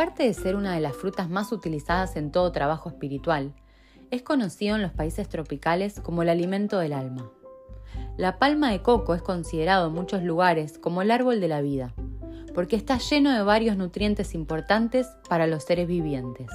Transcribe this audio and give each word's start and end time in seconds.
Aparte 0.00 0.22
de 0.22 0.32
ser 0.32 0.56
una 0.56 0.74
de 0.74 0.80
las 0.80 0.96
frutas 0.96 1.28
más 1.28 1.52
utilizadas 1.52 2.16
en 2.16 2.32
todo 2.32 2.52
trabajo 2.52 2.88
espiritual, 2.88 3.52
es 4.10 4.22
conocido 4.22 4.76
en 4.76 4.80
los 4.80 4.92
países 4.92 5.28
tropicales 5.28 6.00
como 6.00 6.22
el 6.22 6.30
alimento 6.30 6.78
del 6.78 6.94
alma. 6.94 7.30
La 8.16 8.38
palma 8.38 8.70
de 8.70 8.80
coco 8.80 9.14
es 9.14 9.20
considerado 9.20 9.88
en 9.88 9.92
muchos 9.92 10.22
lugares 10.22 10.78
como 10.78 11.02
el 11.02 11.10
árbol 11.10 11.38
de 11.38 11.48
la 11.48 11.60
vida, 11.60 11.92
porque 12.54 12.76
está 12.76 12.96
lleno 12.96 13.30
de 13.30 13.42
varios 13.42 13.76
nutrientes 13.76 14.34
importantes 14.34 15.06
para 15.28 15.46
los 15.46 15.64
seres 15.64 15.86
vivientes. 15.86 16.48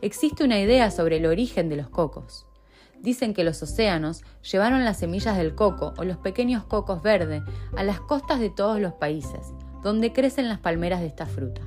Existe 0.00 0.42
una 0.42 0.58
idea 0.58 0.90
sobre 0.90 1.18
el 1.18 1.26
origen 1.26 1.68
de 1.68 1.76
los 1.76 1.90
cocos. 1.90 2.46
Dicen 2.98 3.34
que 3.34 3.44
los 3.44 3.62
océanos 3.62 4.22
llevaron 4.50 4.86
las 4.86 4.96
semillas 4.96 5.36
del 5.36 5.54
coco 5.54 5.92
o 5.98 6.04
los 6.04 6.16
pequeños 6.16 6.64
cocos 6.64 7.02
verdes 7.02 7.42
a 7.76 7.82
las 7.82 8.00
costas 8.00 8.40
de 8.40 8.48
todos 8.48 8.80
los 8.80 8.94
países, 8.94 9.52
donde 9.82 10.14
crecen 10.14 10.48
las 10.48 10.60
palmeras 10.60 11.00
de 11.00 11.08
esta 11.08 11.26
fruta. 11.26 11.60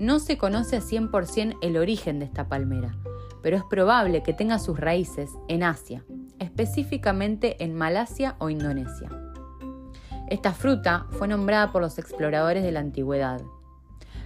No 0.00 0.18
se 0.18 0.38
conoce 0.38 0.76
a 0.76 0.80
100% 0.80 1.58
el 1.60 1.76
origen 1.76 2.20
de 2.20 2.24
esta 2.24 2.48
palmera, 2.48 2.96
pero 3.42 3.58
es 3.58 3.64
probable 3.64 4.22
que 4.22 4.32
tenga 4.32 4.58
sus 4.58 4.80
raíces 4.80 5.28
en 5.46 5.62
Asia, 5.62 6.06
específicamente 6.38 7.62
en 7.62 7.74
Malasia 7.74 8.34
o 8.38 8.48
Indonesia. 8.48 9.10
Esta 10.30 10.54
fruta 10.54 11.04
fue 11.10 11.28
nombrada 11.28 11.70
por 11.70 11.82
los 11.82 11.98
exploradores 11.98 12.64
de 12.64 12.72
la 12.72 12.80
antigüedad. 12.80 13.42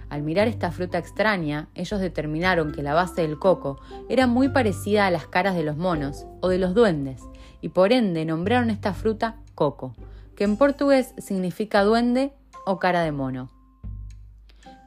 Al 0.07 0.23
mirar 0.23 0.47
esta 0.47 0.71
fruta 0.71 0.97
extraña, 0.97 1.67
ellos 1.75 1.99
determinaron 1.99 2.71
que 2.71 2.81
la 2.81 2.93
base 2.93 3.23
del 3.23 3.37
coco 3.37 3.77
era 4.07 4.27
muy 4.27 4.47
parecida 4.47 5.05
a 5.05 5.11
las 5.11 5.27
caras 5.27 5.55
de 5.55 5.63
los 5.63 5.75
monos 5.75 6.25
o 6.39 6.47
de 6.47 6.57
los 6.57 6.73
duendes, 6.73 7.21
y 7.59 7.67
por 7.67 7.91
ende 7.91 8.23
nombraron 8.23 8.69
esta 8.69 8.93
fruta 8.93 9.41
coco, 9.55 9.93
que 10.37 10.45
en 10.45 10.55
portugués 10.55 11.13
significa 11.17 11.83
duende 11.83 12.31
o 12.65 12.79
cara 12.79 13.01
de 13.01 13.11
mono. 13.11 13.54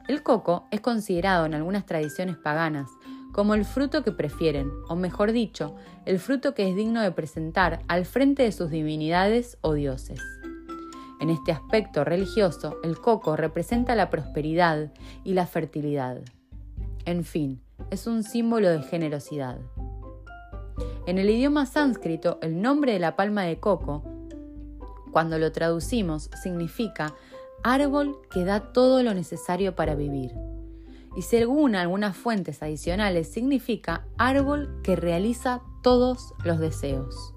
El 0.09 0.23
coco 0.23 0.65
es 0.71 0.81
considerado 0.81 1.45
en 1.45 1.53
algunas 1.53 1.85
tradiciones 1.85 2.35
paganas 2.35 2.89
como 3.31 3.53
el 3.53 3.63
fruto 3.63 4.03
que 4.03 4.11
prefieren, 4.11 4.71
o 4.87 4.95
mejor 4.95 5.31
dicho, 5.31 5.75
el 6.07 6.17
fruto 6.17 6.55
que 6.55 6.67
es 6.67 6.75
digno 6.75 7.03
de 7.03 7.11
presentar 7.11 7.83
al 7.87 8.07
frente 8.07 8.41
de 8.41 8.51
sus 8.51 8.71
divinidades 8.71 9.59
o 9.61 9.73
dioses. 9.73 10.19
En 11.21 11.29
este 11.29 11.51
aspecto 11.51 12.03
religioso, 12.03 12.79
el 12.83 12.97
coco 12.97 13.35
representa 13.35 13.93
la 13.93 14.09
prosperidad 14.09 14.91
y 15.23 15.35
la 15.35 15.45
fertilidad. 15.45 16.21
En 17.05 17.23
fin, 17.23 17.61
es 17.91 18.07
un 18.07 18.23
símbolo 18.23 18.67
de 18.67 18.81
generosidad. 18.81 19.59
En 21.05 21.19
el 21.19 21.29
idioma 21.29 21.67
sánscrito, 21.67 22.39
el 22.41 22.59
nombre 22.63 22.93
de 22.93 22.99
la 22.99 23.15
palma 23.15 23.43
de 23.43 23.59
coco, 23.59 24.01
cuando 25.11 25.37
lo 25.37 25.51
traducimos, 25.51 26.31
significa 26.41 27.13
árbol 27.63 28.19
que 28.31 28.45
da 28.45 28.71
todo 28.71 29.03
lo 29.03 29.13
necesario 29.13 29.75
para 29.75 29.95
vivir. 29.95 30.31
Y 31.15 31.23
según 31.23 31.75
algunas 31.75 32.15
fuentes 32.15 32.61
adicionales, 32.61 33.31
significa 33.31 34.05
árbol 34.17 34.79
que 34.83 34.95
realiza 34.95 35.61
todos 35.81 36.33
los 36.43 36.59
deseos. 36.59 37.33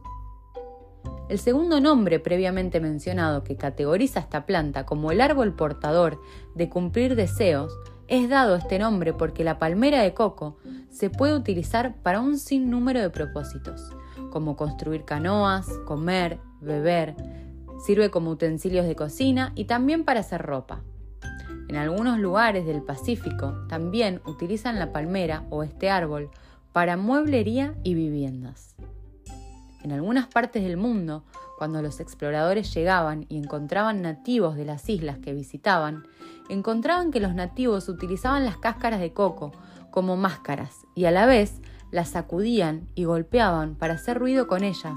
El 1.29 1.39
segundo 1.39 1.81
nombre 1.81 2.21
previamente 2.21 2.81
mencionado 2.81 3.43
que 3.43 3.57
categoriza 3.57 4.21
esta 4.21 4.45
planta 4.45 4.85
como 4.85 5.13
el 5.13 5.21
árbol 5.21 5.55
portador 5.55 6.21
de 6.55 6.69
cumplir 6.69 7.17
deseos 7.17 7.73
es 8.09 8.29
dado 8.29 8.57
este 8.57 8.79
nombre 8.79 9.15
porque 9.15 9.43
la 9.43 9.59
palmera 9.59 10.03
de 10.03 10.13
coco 10.13 10.59
se 10.91 11.09
puede 11.09 11.35
utilizar 11.35 11.97
para 12.03 12.21
un 12.21 12.39
sinnúmero 12.39 13.01
de 13.01 13.09
propósitos, 13.09 13.89
como 14.31 14.57
construir 14.57 15.05
canoas, 15.07 15.67
comer, 15.87 16.39
beber, 16.61 17.17
sirve 17.85 18.11
como 18.11 18.31
utensilios 18.31 18.87
de 18.87 18.97
cocina 18.97 19.53
y 19.55 19.65
también 19.65 20.05
para 20.05 20.21
hacer 20.21 20.43
ropa. 20.43 20.83
En 21.69 21.77
algunos 21.77 22.19
lugares 22.19 22.67
del 22.67 22.83
Pacífico 22.83 23.55
también 23.69 24.21
utilizan 24.27 24.79
la 24.79 24.93
palmera 24.93 25.45
o 25.51 25.63
este 25.63 25.91
árbol 25.91 26.31
para 26.73 26.97
mueblería 26.97 27.75
y 27.83 27.95
viviendas. 27.95 28.77
En 29.83 29.91
algunas 29.91 30.27
partes 30.27 30.63
del 30.63 30.77
mundo, 30.77 31.25
cuando 31.59 31.83
los 31.83 32.01
exploradores 32.01 32.73
llegaban 32.73 33.27
y 33.29 33.39
encontraban 33.39 34.03
nativos 34.03 34.57
de 34.57 34.65
las 34.65 34.89
islas 34.89 35.19
que 35.19 35.33
visitaban, 35.33 36.07
encontraban 36.49 37.11
que 37.11 37.21
los 37.21 37.35
nativos 37.35 37.89
utilizaban 37.89 38.45
las 38.45 38.57
cáscaras 38.57 39.01
de 39.01 39.13
coco 39.13 39.53
como 39.91 40.17
máscaras 40.17 40.87
y 40.95 41.07
a 41.07 41.11
la 41.11 41.27
vez 41.27 41.61
las 41.91 42.11
sacudían 42.11 42.89
y 42.95 43.05
golpeaban 43.05 43.77
para 43.77 43.95
hacer 43.95 44.19
ruido 44.19 44.47
con 44.47 44.65
ellas, 44.65 44.97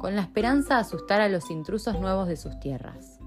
con 0.00 0.16
la 0.16 0.22
esperanza 0.22 0.74
de 0.74 0.80
asustar 0.80 1.20
a 1.20 1.28
los 1.28 1.50
intrusos 1.50 1.98
nuevos 2.00 2.28
de 2.28 2.36
sus 2.36 2.58
tierras. 2.60 3.18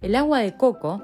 El 0.00 0.14
agua 0.14 0.38
de 0.38 0.56
coco 0.56 1.02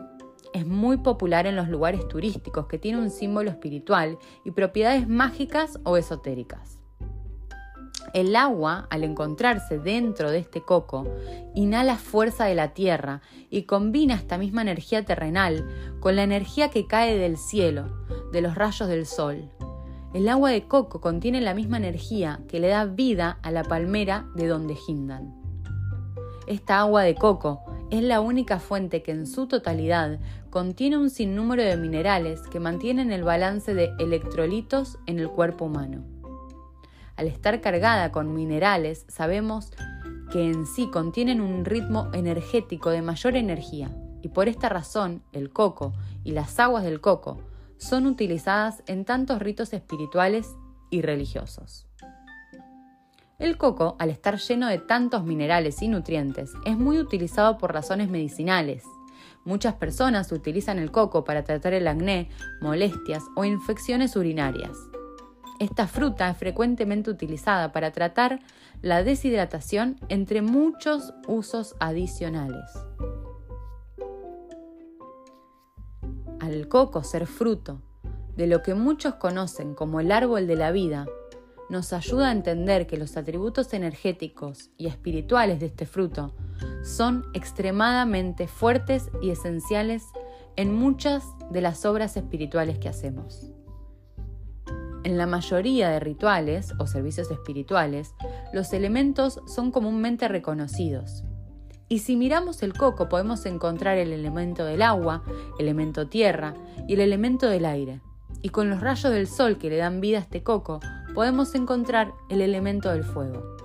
es 0.52 0.66
muy 0.66 0.98
popular 0.98 1.46
en 1.46 1.56
los 1.56 1.68
lugares 1.68 2.06
turísticos 2.06 2.66
que 2.66 2.78
tiene 2.78 2.98
un 2.98 3.10
símbolo 3.10 3.50
espiritual 3.50 4.18
y 4.44 4.52
propiedades 4.52 5.08
mágicas 5.08 5.80
o 5.82 5.96
esotéricas. 5.96 6.78
El 8.12 8.36
agua, 8.36 8.86
al 8.90 9.02
encontrarse 9.02 9.80
dentro 9.80 10.30
de 10.30 10.38
este 10.38 10.62
coco, 10.62 11.04
inhala 11.56 11.96
fuerza 11.96 12.44
de 12.44 12.54
la 12.54 12.72
tierra 12.72 13.22
y 13.50 13.64
combina 13.64 14.14
esta 14.14 14.38
misma 14.38 14.62
energía 14.62 15.04
terrenal 15.04 15.68
con 15.98 16.14
la 16.14 16.22
energía 16.22 16.68
que 16.70 16.86
cae 16.86 17.18
del 17.18 17.36
cielo, 17.36 18.04
de 18.30 18.40
los 18.40 18.54
rayos 18.54 18.88
del 18.88 19.06
sol. 19.06 19.50
El 20.14 20.28
agua 20.28 20.50
de 20.50 20.68
coco 20.68 21.00
contiene 21.00 21.40
la 21.40 21.54
misma 21.54 21.76
energía 21.76 22.38
que 22.46 22.60
le 22.60 22.68
da 22.68 22.84
vida 22.84 23.40
a 23.42 23.50
la 23.50 23.64
palmera 23.64 24.28
de 24.36 24.46
donde 24.46 24.76
gindan. 24.76 25.34
Esta 26.46 26.78
agua 26.78 27.02
de 27.02 27.16
coco 27.16 27.64
es 27.90 28.00
la 28.00 28.20
única 28.20 28.60
fuente 28.60 29.02
que 29.02 29.10
en 29.10 29.26
su 29.26 29.48
totalidad 29.48 30.20
contiene 30.50 30.98
un 30.98 31.10
sinnúmero 31.10 31.64
de 31.64 31.76
minerales 31.76 32.42
que 32.42 32.60
mantienen 32.60 33.10
el 33.10 33.24
balance 33.24 33.74
de 33.74 33.90
electrolitos 33.98 35.00
en 35.06 35.18
el 35.18 35.28
cuerpo 35.28 35.64
humano. 35.64 36.04
Al 37.16 37.26
estar 37.26 37.60
cargada 37.60 38.12
con 38.12 38.34
minerales, 38.34 39.06
sabemos 39.08 39.72
que 40.30 40.48
en 40.48 40.64
sí 40.64 40.88
contienen 40.92 41.40
un 41.40 41.64
ritmo 41.64 42.08
energético 42.12 42.90
de 42.90 43.02
mayor 43.02 43.34
energía, 43.34 43.90
y 44.22 44.28
por 44.28 44.46
esta 44.46 44.68
razón 44.68 45.24
el 45.32 45.50
coco 45.50 45.92
y 46.22 46.30
las 46.30 46.60
aguas 46.60 46.84
del 46.84 47.00
coco 47.00 47.40
son 47.84 48.06
utilizadas 48.06 48.82
en 48.86 49.04
tantos 49.04 49.40
ritos 49.40 49.72
espirituales 49.72 50.48
y 50.90 51.02
religiosos. 51.02 51.86
El 53.38 53.58
coco, 53.58 53.96
al 53.98 54.10
estar 54.10 54.38
lleno 54.38 54.68
de 54.68 54.78
tantos 54.78 55.24
minerales 55.24 55.82
y 55.82 55.88
nutrientes, 55.88 56.52
es 56.64 56.78
muy 56.78 56.98
utilizado 56.98 57.58
por 57.58 57.72
razones 57.72 58.08
medicinales. 58.08 58.84
Muchas 59.44 59.74
personas 59.74 60.32
utilizan 60.32 60.78
el 60.78 60.90
coco 60.90 61.24
para 61.24 61.44
tratar 61.44 61.74
el 61.74 61.86
acné, 61.86 62.30
molestias 62.62 63.22
o 63.36 63.44
infecciones 63.44 64.16
urinarias. 64.16 64.78
Esta 65.60 65.86
fruta 65.86 66.30
es 66.30 66.38
frecuentemente 66.38 67.10
utilizada 67.10 67.70
para 67.72 67.92
tratar 67.92 68.40
la 68.80 69.02
deshidratación 69.02 69.96
entre 70.08 70.40
muchos 70.42 71.12
usos 71.26 71.74
adicionales. 71.80 72.70
Al 76.54 76.68
coco 76.68 77.02
ser 77.02 77.26
fruto 77.26 77.82
de 78.36 78.46
lo 78.46 78.62
que 78.62 78.74
muchos 78.74 79.16
conocen 79.16 79.74
como 79.74 79.98
el 79.98 80.12
árbol 80.12 80.46
de 80.46 80.54
la 80.54 80.70
vida, 80.70 81.04
nos 81.68 81.92
ayuda 81.92 82.28
a 82.28 82.32
entender 82.32 82.86
que 82.86 82.96
los 82.96 83.16
atributos 83.16 83.74
energéticos 83.74 84.70
y 84.76 84.86
espirituales 84.86 85.58
de 85.58 85.66
este 85.66 85.84
fruto 85.84 86.32
son 86.84 87.24
extremadamente 87.34 88.46
fuertes 88.46 89.10
y 89.20 89.30
esenciales 89.30 90.04
en 90.54 90.72
muchas 90.72 91.24
de 91.50 91.60
las 91.60 91.84
obras 91.84 92.16
espirituales 92.16 92.78
que 92.78 92.88
hacemos. 92.88 93.50
En 95.02 95.18
la 95.18 95.26
mayoría 95.26 95.90
de 95.90 95.98
rituales 95.98 96.72
o 96.78 96.86
servicios 96.86 97.32
espirituales, 97.32 98.14
los 98.52 98.72
elementos 98.72 99.40
son 99.48 99.72
comúnmente 99.72 100.28
reconocidos. 100.28 101.24
Y 101.88 101.98
si 101.98 102.16
miramos 102.16 102.62
el 102.62 102.72
coco 102.72 103.08
podemos 103.08 103.44
encontrar 103.46 103.98
el 103.98 104.12
elemento 104.12 104.64
del 104.64 104.82
agua, 104.82 105.22
elemento 105.58 106.08
tierra 106.08 106.54
y 106.88 106.94
el 106.94 107.00
elemento 107.00 107.48
del 107.48 107.66
aire. 107.66 108.00
Y 108.42 108.48
con 108.48 108.70
los 108.70 108.80
rayos 108.80 109.12
del 109.12 109.26
sol 109.26 109.58
que 109.58 109.70
le 109.70 109.76
dan 109.76 110.00
vida 110.00 110.18
a 110.18 110.22
este 110.22 110.42
coco 110.42 110.80
podemos 111.14 111.54
encontrar 111.54 112.12
el 112.28 112.40
elemento 112.40 112.90
del 112.90 113.04
fuego. 113.04 113.56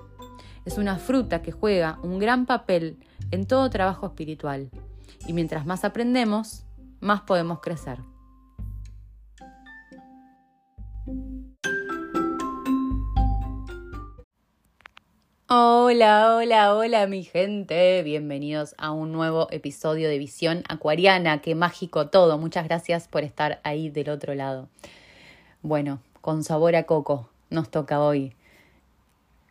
Es 0.65 0.77
una 0.77 0.97
fruta 0.97 1.41
que 1.41 1.51
juega 1.51 1.99
un 2.03 2.19
gran 2.19 2.45
papel 2.45 2.97
en 3.31 3.47
todo 3.47 3.69
trabajo 3.69 4.07
espiritual. 4.07 4.69
Y 5.27 5.33
mientras 5.33 5.65
más 5.65 5.83
aprendemos, 5.83 6.65
más 6.99 7.21
podemos 7.21 7.59
crecer. 7.59 7.99
Hola, 15.51 16.35
hola, 16.35 16.75
hola 16.75 17.07
mi 17.07 17.23
gente. 17.23 18.03
Bienvenidos 18.03 18.75
a 18.77 18.91
un 18.91 19.11
nuevo 19.11 19.47
episodio 19.49 20.07
de 20.07 20.19
Visión 20.19 20.61
Acuariana. 20.69 21.41
Qué 21.41 21.55
mágico 21.55 22.09
todo. 22.09 22.37
Muchas 22.37 22.65
gracias 22.65 23.07
por 23.07 23.23
estar 23.23 23.59
ahí 23.63 23.89
del 23.89 24.11
otro 24.11 24.35
lado. 24.35 24.69
Bueno, 25.63 26.01
con 26.21 26.43
sabor 26.43 26.75
a 26.75 26.83
coco 26.83 27.31
nos 27.49 27.71
toca 27.71 27.99
hoy. 27.99 28.35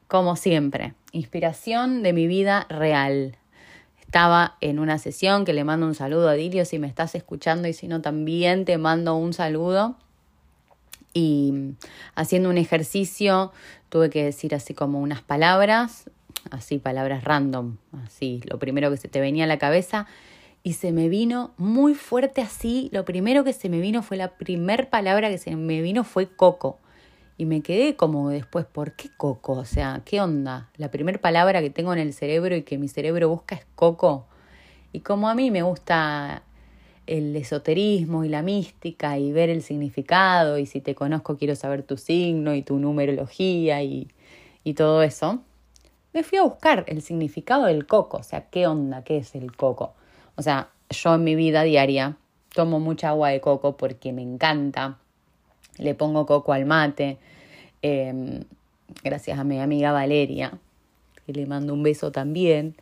Como 0.06 0.37
siempre, 0.37 0.95
inspiración 1.11 2.05
de 2.05 2.12
mi 2.12 2.29
vida 2.29 2.69
real. 2.69 3.37
estaba 4.00 4.56
en 4.61 4.79
una 4.79 4.99
sesión 4.99 5.45
que 5.45 5.53
le 5.53 5.65
mando 5.65 5.87
un 5.87 5.97
saludo 5.97 6.29
a 6.29 6.35
Dilio 6.35 6.65
si 6.65 6.79
me 6.79 6.87
estás 6.87 7.17
escuchando 7.17 7.67
y 7.67 7.73
si 7.73 7.89
no 7.89 8.03
también 8.03 8.65
te 8.65 8.79
mando 8.79 9.17
un 9.17 9.33
saludo. 9.33 9.97
Y 11.14 11.75
haciendo 12.14 12.50
un 12.50 12.58
ejercicio 12.58 13.52
tuve 13.88 14.10
que 14.10 14.25
decir 14.25 14.55
así 14.55 14.75
como 14.75 15.00
unas 15.00 15.22
palabras, 15.22 16.10
así 16.50 16.78
palabras 16.78 17.25
random, 17.25 17.76
así 18.05 18.40
lo 18.44 18.58
primero 18.58 18.90
que 18.90 18.96
se 18.96 19.08
te 19.08 19.20
venía 19.20 19.44
a 19.44 19.46
la 19.46 19.58
cabeza 19.58 20.06
y 20.62 20.75
se 20.75 20.93
me 20.93 21.08
vino 21.08 21.52
muy 21.56 21.94
fuerte 21.94 22.43
así, 22.43 22.90
lo 22.93 23.05
primero 23.05 23.44
que 23.44 23.52
se 23.52 23.69
me 23.69 23.81
vino 23.81 24.02
fue 24.02 24.16
la 24.16 24.37
primer 24.37 24.90
palabra 24.90 25.31
que 25.31 25.38
se 25.38 25.55
me 25.56 25.81
vino 25.81 26.05
fue 26.05 26.28
coco. 26.28 26.78
Y 27.37 27.46
me 27.46 27.62
quedé 27.62 27.94
como 27.94 28.31
después, 28.31 28.66
¿por 28.66 28.93
qué 28.93 29.08
coco? 29.16 29.52
O 29.52 29.64
sea, 29.64 30.02
¿qué 30.04 30.20
onda? 30.20 30.69
La 30.76 30.90
primera 30.90 31.20
palabra 31.20 31.62
que 31.62 31.70
tengo 31.70 31.93
en 31.93 32.00
el 32.00 32.12
cerebro 32.12 32.56
y 32.56 32.62
que 32.62 32.78
mi 32.78 32.88
cerebro 32.88 33.28
busca 33.28 33.54
es 33.54 33.64
coco. 33.76 34.26
Y 34.93 35.00
como 35.00 35.28
a 35.28 35.34
mí 35.34 35.50
me 35.50 35.62
gusta 35.62 36.43
el 37.08 37.34
esoterismo 37.34 38.25
y 38.25 38.28
la 38.28 38.43
mística 38.43 39.19
y 39.19 39.32
ver 39.32 39.49
el 39.49 39.62
significado 39.62 40.58
y 40.58 40.66
si 40.66 40.82
te 40.82 40.94
conozco 40.94 41.38
quiero 41.38 41.56
saber 41.56 41.82
tu 41.82 41.96
signo 41.96 42.55
y 42.55 42.62
tu 42.62 42.78
numerología 42.78 43.82
y, 43.82 44.08
y 44.62 44.75
todo 44.75 45.02
eso, 45.02 45.40
me 46.12 46.22
fui 46.22 46.38
a 46.38 46.43
buscar 46.43 46.84
el 46.87 47.00
significado 47.00 47.64
del 47.64 47.87
coco, 47.87 48.19
o 48.19 48.22
sea, 48.22 48.43
¿qué 48.50 48.66
onda? 48.66 49.02
¿Qué 49.05 49.16
es 49.16 49.34
el 49.34 49.56
coco? 49.56 49.94
O 50.37 50.43
sea, 50.43 50.69
yo 50.90 51.14
en 51.14 51.25
mi 51.25 51.34
vida 51.34 51.62
diaria 51.62 52.16
tomo 52.55 52.78
mucha 52.78 53.08
agua 53.08 53.31
de 53.31 53.40
coco 53.40 53.76
porque 53.78 54.12
me 54.12 54.22
encanta, 54.22 54.99
le 55.78 55.94
pongo 55.94 56.26
coco 56.26 56.52
al 56.52 56.66
mate, 56.66 57.16
em, 57.81 58.44
gracias 59.02 59.38
a 59.38 59.44
mi 59.44 59.58
amiga 59.61 59.93
Valeria, 59.93 60.58
que 61.25 61.32
le 61.32 61.46
mando 61.46 61.72
un 61.72 61.82
beso 61.82 62.12
también. 62.12 62.75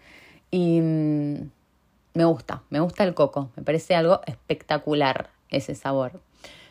Y 0.50 0.80
mm, 0.80 1.50
me 2.16 2.24
gusta, 2.24 2.62
me 2.70 2.80
gusta 2.80 3.04
el 3.04 3.12
coco, 3.12 3.50
me 3.56 3.62
parece 3.62 3.94
algo 3.94 4.22
espectacular 4.26 5.28
ese 5.50 5.74
sabor. 5.74 6.22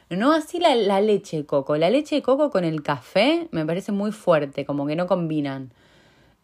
No 0.09 0.33
así 0.33 0.59
la, 0.59 1.01
leche 1.01 1.37
de 1.37 1.45
coco, 1.45 1.77
la 1.77 1.91
leche 1.91 2.15
de 2.15 2.21
coco 2.23 2.49
con 2.49 2.63
el 2.63 2.81
café 2.81 3.47
me 3.51 3.63
parece 3.63 3.91
muy 3.91 4.11
fuerte, 4.11 4.65
como 4.65 4.87
que 4.87 4.95
no 4.95 5.05
combinan. 5.05 5.71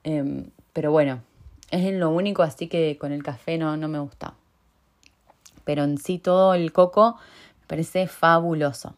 Em, 0.03 0.51
pero 0.71 0.91
bueno, 0.91 1.21
es 1.71 1.91
lo 1.93 2.11
único 2.11 2.43
así 2.43 2.67
que 2.67 2.97
con 2.99 3.11
el 3.11 3.23
café 3.23 3.57
no, 3.57 3.75
no 3.75 3.87
me 3.87 3.97
gusta. 3.97 4.35
Pero 5.63 5.83
en 5.83 5.97
sí 5.97 6.19
todo 6.19 6.53
el 6.53 6.71
coco 6.71 7.17
me 7.61 7.67
parece 7.67 8.05
fabuloso. 8.05 8.95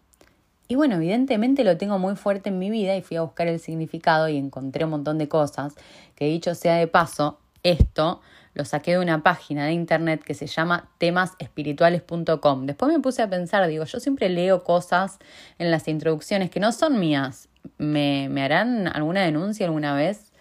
Y 0.68 0.76
bueno, 0.76 0.96
evidentemente 0.96 1.64
lo 1.64 1.78
tengo 1.78 1.98
muy 1.98 2.18
fuerte 2.18 2.50
en 2.50 2.60
mi 2.60 2.70
vida 2.70 2.96
y 2.98 3.02
fui 3.02 3.16
a 3.16 3.22
buscar 3.22 3.48
el 3.48 3.62
significado 3.62 4.28
y 4.28 4.36
encontré 4.36 4.84
un 4.84 4.92
montón 4.92 5.18
de 5.18 5.30
cosas 5.30 5.76
que 6.16 6.26
dicho 6.26 6.56
sea 6.56 6.76
de 6.76 6.88
paso, 6.88 7.40
esto 7.64 8.20
lo 8.54 8.66
saqué 8.66 8.92
de 8.92 9.00
una 9.00 9.24
página 9.24 9.66
de 9.66 9.74
internet 9.74 10.24
que 10.24 10.34
se 10.34 10.48
llama 10.48 10.90
temasespirituales.com. 11.00 12.66
Después 12.66 12.92
me 12.92 13.00
puse 13.00 13.22
a 13.22 13.30
pensar, 13.30 13.68
digo, 13.68 13.84
yo 13.86 14.00
siempre 14.00 14.30
leo 14.30 14.64
cosas 14.64 15.20
en 15.58 15.72
las 15.72 15.88
introducciones 15.88 16.50
que 16.50 16.60
no 16.60 16.72
son 16.72 17.00
mías. 17.00 17.50
¿Me, 17.78 18.28
me 18.30 18.44
harán 18.44 18.88
alguna 18.88 19.22
denuncia 19.22 19.66
alguna 19.66 19.96
vez 19.96 20.32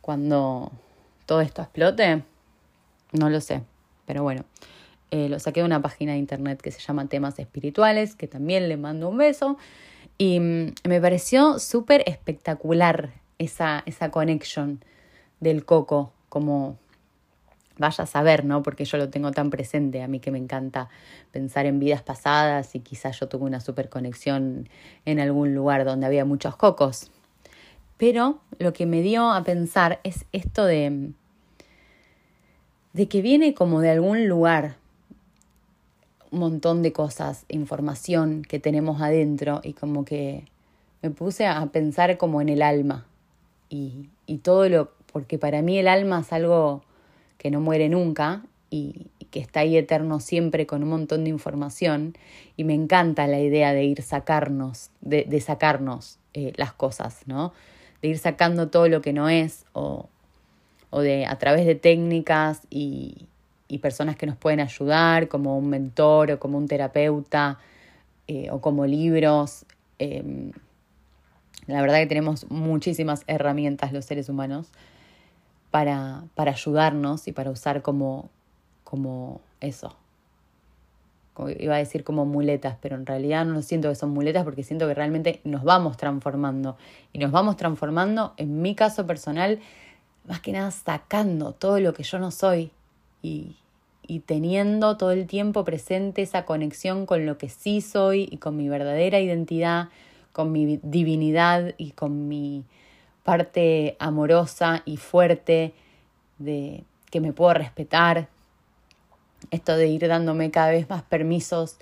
cuando 0.00 0.70
todo 1.24 1.40
esto 1.40 1.62
explote? 1.62 2.22
No 3.12 3.30
lo 3.30 3.40
sé, 3.40 3.62
pero 4.04 4.22
bueno. 4.22 4.44
Eh, 5.10 5.28
lo 5.28 5.38
saqué 5.38 5.60
de 5.60 5.66
una 5.66 5.80
página 5.80 6.12
de 6.12 6.18
internet 6.18 6.60
que 6.60 6.72
se 6.72 6.80
llama 6.80 7.06
Temas 7.06 7.38
Espirituales, 7.38 8.16
que 8.16 8.26
también 8.26 8.68
le 8.68 8.76
mando 8.76 9.08
un 9.08 9.16
beso. 9.16 9.56
Y 10.18 10.40
mm, 10.40 10.74
me 10.84 11.00
pareció 11.00 11.58
súper 11.58 12.02
espectacular 12.06 13.12
esa, 13.38 13.82
esa 13.86 14.10
connection 14.10 14.80
del 15.40 15.64
coco, 15.64 16.12
como 16.28 16.76
vaya 17.78 18.04
a 18.04 18.06
saber, 18.06 18.44
¿no? 18.44 18.62
Porque 18.62 18.84
yo 18.84 18.98
lo 18.98 19.10
tengo 19.10 19.32
tan 19.32 19.50
presente, 19.50 20.02
a 20.02 20.08
mí 20.08 20.20
que 20.20 20.30
me 20.30 20.38
encanta 20.38 20.88
pensar 21.30 21.66
en 21.66 21.78
vidas 21.78 22.02
pasadas 22.02 22.74
y 22.74 22.80
quizás 22.80 23.18
yo 23.20 23.28
tuve 23.28 23.44
una 23.44 23.60
super 23.60 23.88
conexión 23.88 24.68
en 25.04 25.20
algún 25.20 25.54
lugar 25.54 25.84
donde 25.84 26.06
había 26.06 26.24
muchos 26.24 26.56
cocos. 26.56 27.10
Pero 27.96 28.40
lo 28.58 28.72
que 28.72 28.86
me 28.86 29.02
dio 29.02 29.30
a 29.30 29.42
pensar 29.42 30.00
es 30.04 30.26
esto 30.32 30.64
de, 30.64 31.12
de 32.92 33.08
que 33.08 33.22
viene 33.22 33.54
como 33.54 33.80
de 33.80 33.90
algún 33.90 34.28
lugar, 34.28 34.76
un 36.30 36.40
montón 36.40 36.82
de 36.82 36.92
cosas, 36.92 37.44
información 37.48 38.42
que 38.42 38.58
tenemos 38.58 39.00
adentro 39.00 39.60
y 39.62 39.72
como 39.72 40.04
que 40.04 40.48
me 41.02 41.10
puse 41.10 41.46
a 41.46 41.64
pensar 41.66 42.18
como 42.18 42.40
en 42.40 42.48
el 42.48 42.62
alma 42.62 43.06
y, 43.68 44.10
y 44.26 44.38
todo 44.38 44.68
lo, 44.68 44.92
porque 45.12 45.38
para 45.38 45.62
mí 45.62 45.78
el 45.78 45.88
alma 45.88 46.20
es 46.20 46.32
algo 46.32 46.82
que 47.38 47.50
no 47.50 47.60
muere 47.60 47.88
nunca 47.88 48.42
y, 48.70 49.06
que 49.30 49.40
está 49.40 49.60
ahí 49.60 49.76
eterno 49.76 50.20
siempre 50.20 50.66
con 50.66 50.82
un 50.82 50.88
montón 50.88 51.24
de 51.24 51.30
información 51.30 52.16
y 52.56 52.64
me 52.64 52.74
encanta 52.74 53.26
la 53.26 53.40
idea 53.40 53.72
de 53.74 53.84
ir 53.84 54.00
sacarnos, 54.02 54.90
de, 55.00 55.40
sacarnos 55.40 56.18
eh, 56.32 56.52
las 56.56 56.72
cosas, 56.72 57.22
¿no? 57.26 57.52
De 58.02 58.08
ir 58.08 58.18
sacando 58.18 58.68
todo 58.68 58.88
lo 58.88 59.02
que 59.02 59.12
no 59.12 59.28
es 59.28 59.66
o, 59.72 60.08
o 60.90 61.00
de 61.00 61.26
a 61.26 61.36
través 61.38 61.66
de 61.66 61.74
técnicas 61.74 62.62
y, 62.70 63.26
y 63.68 63.78
personas 63.78 64.16
que 64.16 64.26
nos 64.26 64.36
pueden 64.36 64.60
ayudar, 64.60 65.28
como 65.28 65.58
un 65.58 65.68
mentor 65.68 66.32
o 66.32 66.38
como 66.38 66.58
un 66.58 66.68
terapeuta 66.68 67.58
eh, 68.28 68.48
o 68.50 68.60
como 68.60 68.86
libros. 68.86 69.66
Em, 69.98 70.52
la 71.66 71.80
verdad 71.80 71.98
que 71.98 72.06
tenemos 72.06 72.48
muchísimas 72.50 73.24
herramientas 73.26 73.92
los 73.92 74.04
seres 74.04 74.28
humanos 74.28 74.68
para, 75.70 76.24
para 76.34 76.52
ayudarnos 76.52 77.28
y 77.28 77.32
para 77.32 77.50
usar 77.50 77.82
como, 77.82 78.30
como 78.84 79.40
eso. 79.60 79.96
iba 81.58 81.74
a 81.74 81.78
decir 81.78 82.04
como 82.04 82.24
muletas, 82.24 82.76
pero 82.80 82.96
en 82.96 83.06
realidad 83.06 83.44
no 83.44 83.62
siento 83.62 83.88
que 83.88 83.94
son 83.94 84.10
muletas 84.10 84.44
porque 84.44 84.62
siento 84.62 84.86
que 84.86 84.94
realmente 84.94 85.40
nos 85.44 85.64
vamos 85.64 85.96
transformando. 85.96 86.76
Y 87.12 87.18
nos 87.18 87.30
vamos 87.30 87.56
transformando, 87.56 88.34
en 88.36 88.62
mi 88.62 88.74
caso 88.74 89.06
personal, 89.06 89.60
más 90.26 90.40
que 90.40 90.52
nada 90.52 90.70
sacando 90.70 91.52
todo 91.52 91.80
lo 91.80 91.94
que 91.94 92.02
yo 92.02 92.18
no 92.18 92.30
soy 92.30 92.72
y, 93.22 93.56
y 94.06 94.20
teniendo 94.20 94.96
todo 94.96 95.10
el 95.12 95.26
tiempo 95.26 95.64
presente 95.64 96.22
esa 96.22 96.44
conexión 96.44 97.06
con 97.06 97.26
lo 97.26 97.38
que 97.38 97.48
sí 97.48 97.80
soy 97.80 98.28
y 98.30 98.38
con 98.38 98.56
mi 98.56 98.68
verdadera 98.68 99.20
identidad, 99.20 99.88
con 100.32 100.52
mi 100.52 100.78
divinidad 100.82 101.74
y 101.76 101.92
con 101.92 102.28
mi 102.28 102.64
parte 103.26 103.96
amorosa 103.98 104.82
y 104.84 104.98
fuerte 104.98 105.74
de 106.38 106.84
que 107.10 107.20
me 107.20 107.32
puedo 107.32 107.52
respetar. 107.54 108.28
Esto 109.50 109.76
de 109.76 109.88
ir 109.88 110.06
dándome 110.06 110.52
cada 110.52 110.70
vez 110.70 110.88
más 110.88 111.02
permisos, 111.02 111.76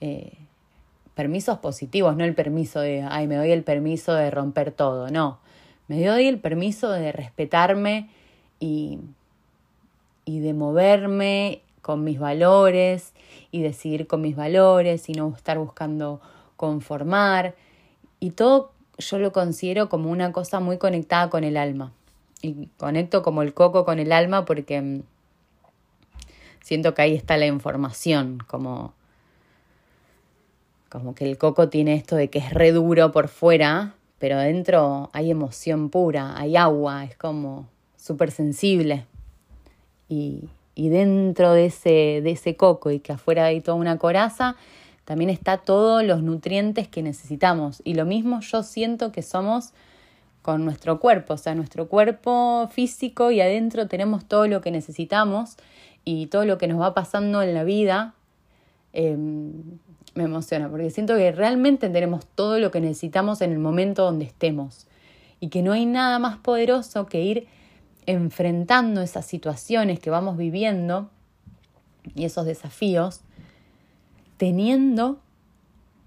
eh, 0.00 0.32
permisos 1.14 1.58
positivos, 1.58 2.16
no 2.16 2.24
el 2.24 2.34
permiso 2.34 2.80
de, 2.80 3.06
ay, 3.08 3.28
me 3.28 3.36
doy 3.36 3.52
el 3.52 3.62
permiso 3.62 4.14
de 4.14 4.32
romper 4.32 4.72
todo, 4.72 5.10
no. 5.10 5.38
Me 5.86 6.04
doy 6.04 6.26
el 6.26 6.40
permiso 6.40 6.90
de 6.90 7.12
respetarme 7.12 8.10
y, 8.58 8.98
y 10.24 10.40
de 10.40 10.54
moverme 10.54 11.62
con 11.82 12.02
mis 12.02 12.18
valores 12.18 13.12
y 13.52 13.62
decidir 13.62 14.08
con 14.08 14.22
mis 14.22 14.34
valores 14.34 15.08
y 15.08 15.12
no 15.12 15.32
estar 15.36 15.56
buscando 15.56 16.20
conformar. 16.56 17.54
Y 18.18 18.32
todo 18.32 18.72
yo 19.00 19.18
lo 19.18 19.32
considero 19.32 19.88
como 19.88 20.10
una 20.10 20.32
cosa 20.32 20.60
muy 20.60 20.78
conectada 20.78 21.30
con 21.30 21.44
el 21.44 21.56
alma. 21.56 21.92
Y 22.42 22.68
conecto 22.78 23.22
como 23.22 23.42
el 23.42 23.52
coco 23.52 23.84
con 23.84 23.98
el 23.98 24.12
alma 24.12 24.44
porque 24.44 24.80
mm, 24.80 25.02
siento 26.62 26.94
que 26.94 27.02
ahí 27.02 27.14
está 27.14 27.36
la 27.36 27.46
información, 27.46 28.38
como, 28.46 28.94
como 30.88 31.14
que 31.14 31.28
el 31.28 31.36
coco 31.36 31.68
tiene 31.68 31.94
esto 31.94 32.16
de 32.16 32.30
que 32.30 32.38
es 32.38 32.52
re 32.54 32.72
duro 32.72 33.12
por 33.12 33.28
fuera, 33.28 33.94
pero 34.18 34.36
adentro 34.36 35.10
hay 35.12 35.30
emoción 35.30 35.90
pura, 35.90 36.38
hay 36.38 36.56
agua, 36.56 37.04
es 37.04 37.16
como 37.16 37.68
súper 37.96 38.30
sensible. 38.30 39.06
Y, 40.08 40.48
y 40.74 40.88
dentro 40.88 41.52
de 41.52 41.66
ese, 41.66 42.20
de 42.22 42.30
ese 42.30 42.56
coco 42.56 42.90
y 42.90 43.00
que 43.00 43.12
afuera 43.12 43.44
hay 43.44 43.60
toda 43.60 43.76
una 43.76 43.98
coraza, 43.98 44.56
también 45.10 45.30
está 45.30 45.56
todos 45.56 46.04
los 46.04 46.22
nutrientes 46.22 46.86
que 46.86 47.02
necesitamos. 47.02 47.82
Y 47.82 47.94
lo 47.94 48.04
mismo 48.04 48.38
yo 48.42 48.62
siento 48.62 49.10
que 49.10 49.22
somos 49.22 49.72
con 50.40 50.64
nuestro 50.64 51.00
cuerpo, 51.00 51.34
o 51.34 51.36
sea, 51.36 51.56
nuestro 51.56 51.88
cuerpo 51.88 52.68
físico 52.70 53.32
y 53.32 53.40
adentro 53.40 53.88
tenemos 53.88 54.24
todo 54.24 54.46
lo 54.46 54.60
que 54.60 54.70
necesitamos 54.70 55.56
y 56.04 56.26
todo 56.26 56.44
lo 56.44 56.58
que 56.58 56.68
nos 56.68 56.80
va 56.80 56.94
pasando 56.94 57.42
en 57.42 57.54
la 57.54 57.64
vida. 57.64 58.14
Em, 58.92 59.80
me 60.14 60.22
emociona 60.22 60.68
porque 60.68 60.90
siento 60.90 61.16
que 61.16 61.32
realmente 61.32 61.88
tenemos 61.88 62.24
todo 62.36 62.60
lo 62.60 62.70
que 62.70 62.80
necesitamos 62.80 63.40
en 63.40 63.50
el 63.50 63.58
momento 63.58 64.04
donde 64.04 64.26
estemos 64.26 64.86
y 65.40 65.48
que 65.48 65.62
no 65.62 65.72
hay 65.72 65.86
nada 65.86 66.20
más 66.20 66.38
poderoso 66.38 67.06
que 67.06 67.20
ir 67.20 67.48
enfrentando 68.06 69.02
esas 69.02 69.26
situaciones 69.26 69.98
que 69.98 70.10
vamos 70.10 70.36
viviendo 70.36 71.10
y 72.14 72.26
esos 72.26 72.46
desafíos, 72.46 73.22
teniendo 74.40 75.20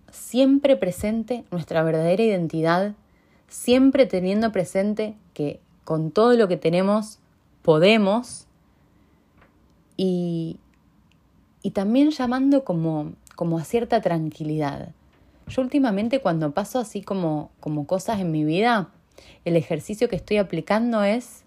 siempre 0.09 0.75
presente 0.75 1.43
nuestra 1.51 1.83
verdadera 1.83 2.23
identidad, 2.23 2.95
siempre 3.47 4.07
teniendo 4.07 4.51
presente 4.51 5.15
que 5.35 5.59
con 5.83 6.09
todo 6.09 6.33
lo 6.33 6.47
que 6.47 6.57
tenemos 6.57 7.19
podemos 7.61 8.47
y, 9.97 10.57
y 11.61 11.71
también 11.71 12.09
llamando 12.09 12.63
como, 12.63 13.13
como 13.35 13.59
a 13.59 13.63
cierta 13.65 14.01
tranquilidad. 14.01 14.89
Yo 15.47 15.61
últimamente 15.61 16.19
cuando 16.19 16.55
paso 16.55 16.79
así 16.79 17.03
como, 17.03 17.51
como 17.59 17.85
cosas 17.85 18.19
en 18.19 18.31
mi 18.31 18.43
vida, 18.43 18.89
el 19.45 19.55
ejercicio 19.55 20.09
que 20.09 20.15
estoy 20.15 20.37
aplicando 20.37 21.03
es 21.03 21.43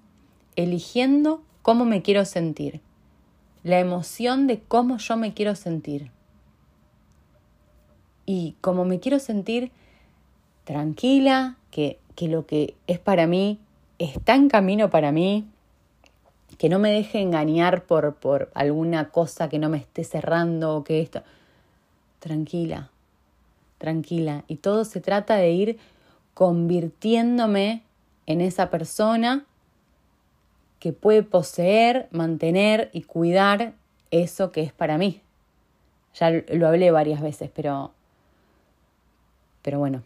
eligiendo 0.55 1.43
cómo 1.63 1.85
me 1.85 2.03
quiero 2.03 2.25
sentir, 2.25 2.81
la 3.65 3.81
emoción 3.81 4.47
de 4.47 4.61
cómo 4.61 4.99
yo 4.99 5.17
me 5.17 5.35
quiero 5.35 5.57
sentir. 5.57 6.15
Y 8.27 8.57
como 8.61 8.85
me 8.85 9.01
quiero 9.01 9.19
sentir 9.19 9.71
tranquila, 10.65 11.57
que, 11.71 11.99
que 12.15 12.29
lo 12.29 12.45
que 12.45 12.75
es 12.87 12.99
para 12.99 13.27
mí 13.27 13.61
está 13.99 14.35
en 14.35 14.49
camino 14.49 14.91
para 14.91 15.13
mí, 15.13 15.47
que 16.59 16.69
no 16.69 16.79
me 16.79 16.91
deje 16.91 17.21
engañar 17.21 17.85
por, 17.85 18.17
por 18.17 18.51
alguna 18.55 19.11
cosa 19.11 19.49
que 19.49 19.59
no 19.59 19.69
me 19.69 19.79
esté 19.79 20.05
cerrando 20.05 20.77
o 20.77 20.85
que 20.85 21.01
esto. 21.01 21.23
Tranquila, 22.19 22.91
tranquila. 23.79 24.45
Y 24.49 24.57
todo 24.57 24.85
se 24.85 25.01
trata 25.01 25.37
de 25.37 25.51
ir 25.51 25.79
convirtiéndome 26.35 27.83
en 28.27 28.41
esa 28.41 28.71
persona 28.71 29.45
que 30.79 30.93
puede 30.93 31.23
poseer, 31.23 32.09
mantener 32.11 32.91
y 32.93 33.03
cuidar 33.03 33.75
eso 34.11 34.53
que 34.53 34.63
es 34.63 34.73
para 34.73 34.99
mí. 34.99 35.23
Ya 36.15 36.31
lo 36.31 36.69
hablé 36.69 36.91
varias 36.91 37.21
veces, 37.21 37.51
pero, 37.55 37.93
pero 39.67 39.81
bueno, 39.81 40.05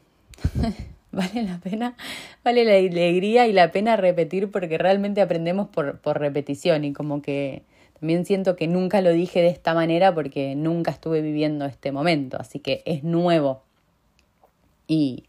vale 1.13 1.43
la 1.43 1.59
pena, 1.59 1.95
vale 2.43 2.65
la 2.65 2.77
alegría 2.77 3.47
y 3.47 3.53
la 3.53 3.71
pena 3.73 3.95
repetir 3.97 4.51
porque 4.51 4.79
realmente 4.79 5.21
aprendemos 5.21 5.69
por, 5.69 5.99
por 5.99 6.19
repetición 6.19 6.83
y 6.83 6.95
como 6.95 7.21
que 7.21 7.63
también 7.99 8.25
siento 8.25 8.57
que 8.57 8.67
nunca 8.67 9.03
lo 9.03 9.11
dije 9.11 9.43
de 9.43 9.49
esta 9.49 9.75
manera 9.75 10.15
porque 10.15 10.55
nunca 10.55 10.91
estuve 10.91 11.21
viviendo 11.21 11.67
este 11.67 11.93
momento, 11.93 12.39
así 12.41 12.59
que 12.59 12.83
es 12.87 13.05
nuevo. 13.05 13.61
Y, 14.89 15.25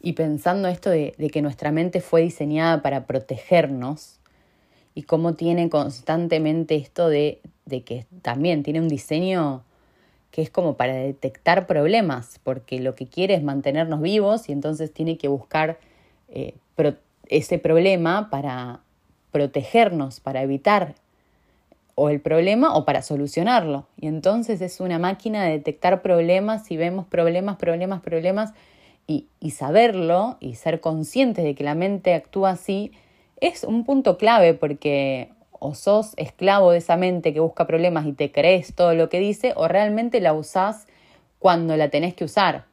y 0.00 0.14
pensando 0.14 0.68
esto 0.68 0.88
de, 0.88 1.14
de, 1.18 1.28
que 1.28 1.42
nuestra 1.42 1.72
mente 1.72 2.00
fue 2.00 2.22
diseñada 2.22 2.80
para 2.80 3.04
protegernos 3.04 4.18
y 4.94 5.02
cómo 5.02 5.34
tiene 5.34 5.68
constantemente 5.68 6.76
esto 6.76 7.10
de, 7.10 7.42
de 7.66 7.82
que 7.82 8.06
también 8.22 8.62
tiene 8.62 8.80
un 8.80 8.88
diseño 8.88 9.62
que 10.36 10.42
es 10.42 10.50
como 10.50 10.76
para 10.76 10.92
detectar 10.92 11.66
problemas, 11.66 12.40
porque 12.44 12.78
lo 12.78 12.94
que 12.94 13.06
quiere 13.06 13.32
es 13.32 13.42
mantenernos 13.42 14.02
vivos 14.02 14.50
y 14.50 14.52
entonces 14.52 14.92
tiene 14.92 15.16
que 15.16 15.28
buscar 15.28 15.78
eh, 16.28 16.52
ese 17.30 17.58
problema 17.58 18.28
para 18.28 18.80
protegernos, 19.32 20.20
para 20.20 20.42
evitar 20.42 20.94
o 21.94 22.10
el 22.10 22.20
problema 22.20 22.76
o 22.76 22.84
para 22.84 23.00
solucionarlo. 23.00 23.86
Y 23.98 24.08
entonces 24.08 24.60
es 24.60 24.78
una 24.80 24.98
máquina 24.98 25.42
de 25.42 25.52
detectar 25.52 26.02
problemas 26.02 26.70
y 26.70 26.76
vemos 26.76 27.06
problemas, 27.06 27.56
problemas, 27.56 28.02
problemas 28.02 28.52
y, 29.06 29.28
y 29.40 29.52
saberlo 29.52 30.36
y 30.40 30.56
ser 30.56 30.80
conscientes 30.80 31.46
de 31.46 31.54
que 31.54 31.64
la 31.64 31.74
mente 31.74 32.12
actúa 32.12 32.50
así 32.50 32.92
es 33.40 33.64
un 33.64 33.84
punto 33.84 34.18
clave 34.18 34.52
porque 34.52 35.30
o 35.58 35.74
sos 35.74 36.12
esclavo 36.16 36.70
de 36.70 36.78
esa 36.78 36.96
mente 36.96 37.32
que 37.32 37.40
busca 37.40 37.66
problemas 37.66 38.06
y 38.06 38.12
te 38.12 38.32
crees 38.32 38.74
todo 38.74 38.94
lo 38.94 39.08
que 39.08 39.18
dice, 39.18 39.52
o 39.56 39.68
realmente 39.68 40.20
la 40.20 40.32
usás 40.32 40.86
cuando 41.38 41.76
la 41.76 41.90
tenés 41.90 42.14
que 42.14 42.24
usar. 42.24 42.66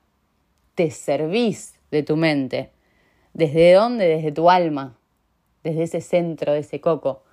Te 0.76 0.92
servís 0.92 1.76
de 1.92 2.04
tu 2.04 2.16
mente. 2.16 2.72
¿Desde 3.34 3.74
dónde? 3.74 4.08
Desde 4.08 4.32
tu 4.32 4.50
alma, 4.50 4.96
desde 5.64 5.84
ese 5.84 6.02
centro, 6.02 6.54
de 6.54 6.60
ese 6.60 6.82
coco. 6.82 7.24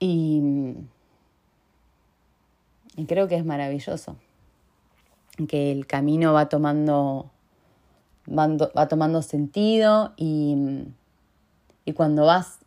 Y, 0.00 0.74
creo 3.06 3.28
que 3.28 3.36
es 3.36 3.44
maravilloso 3.44 4.16
que 5.48 5.70
el 5.72 5.86
camino 5.86 6.32
va 6.32 6.48
tomando, 6.48 7.30
tomando 8.88 9.22
sentido 9.22 10.12
y, 10.16 10.56
y 11.84 11.92
cuando 11.92 12.26
vas 12.26 12.57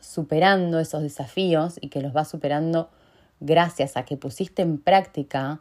superando 0.00 0.78
esos 0.78 1.02
desafíos 1.02 1.78
y 1.80 1.88
que 1.88 2.00
los 2.00 2.12
vas 2.12 2.28
superando 2.28 2.90
gracias 3.40 3.96
a 3.96 4.04
que 4.04 4.16
pusiste 4.16 4.62
en 4.62 4.78
práctica 4.78 5.60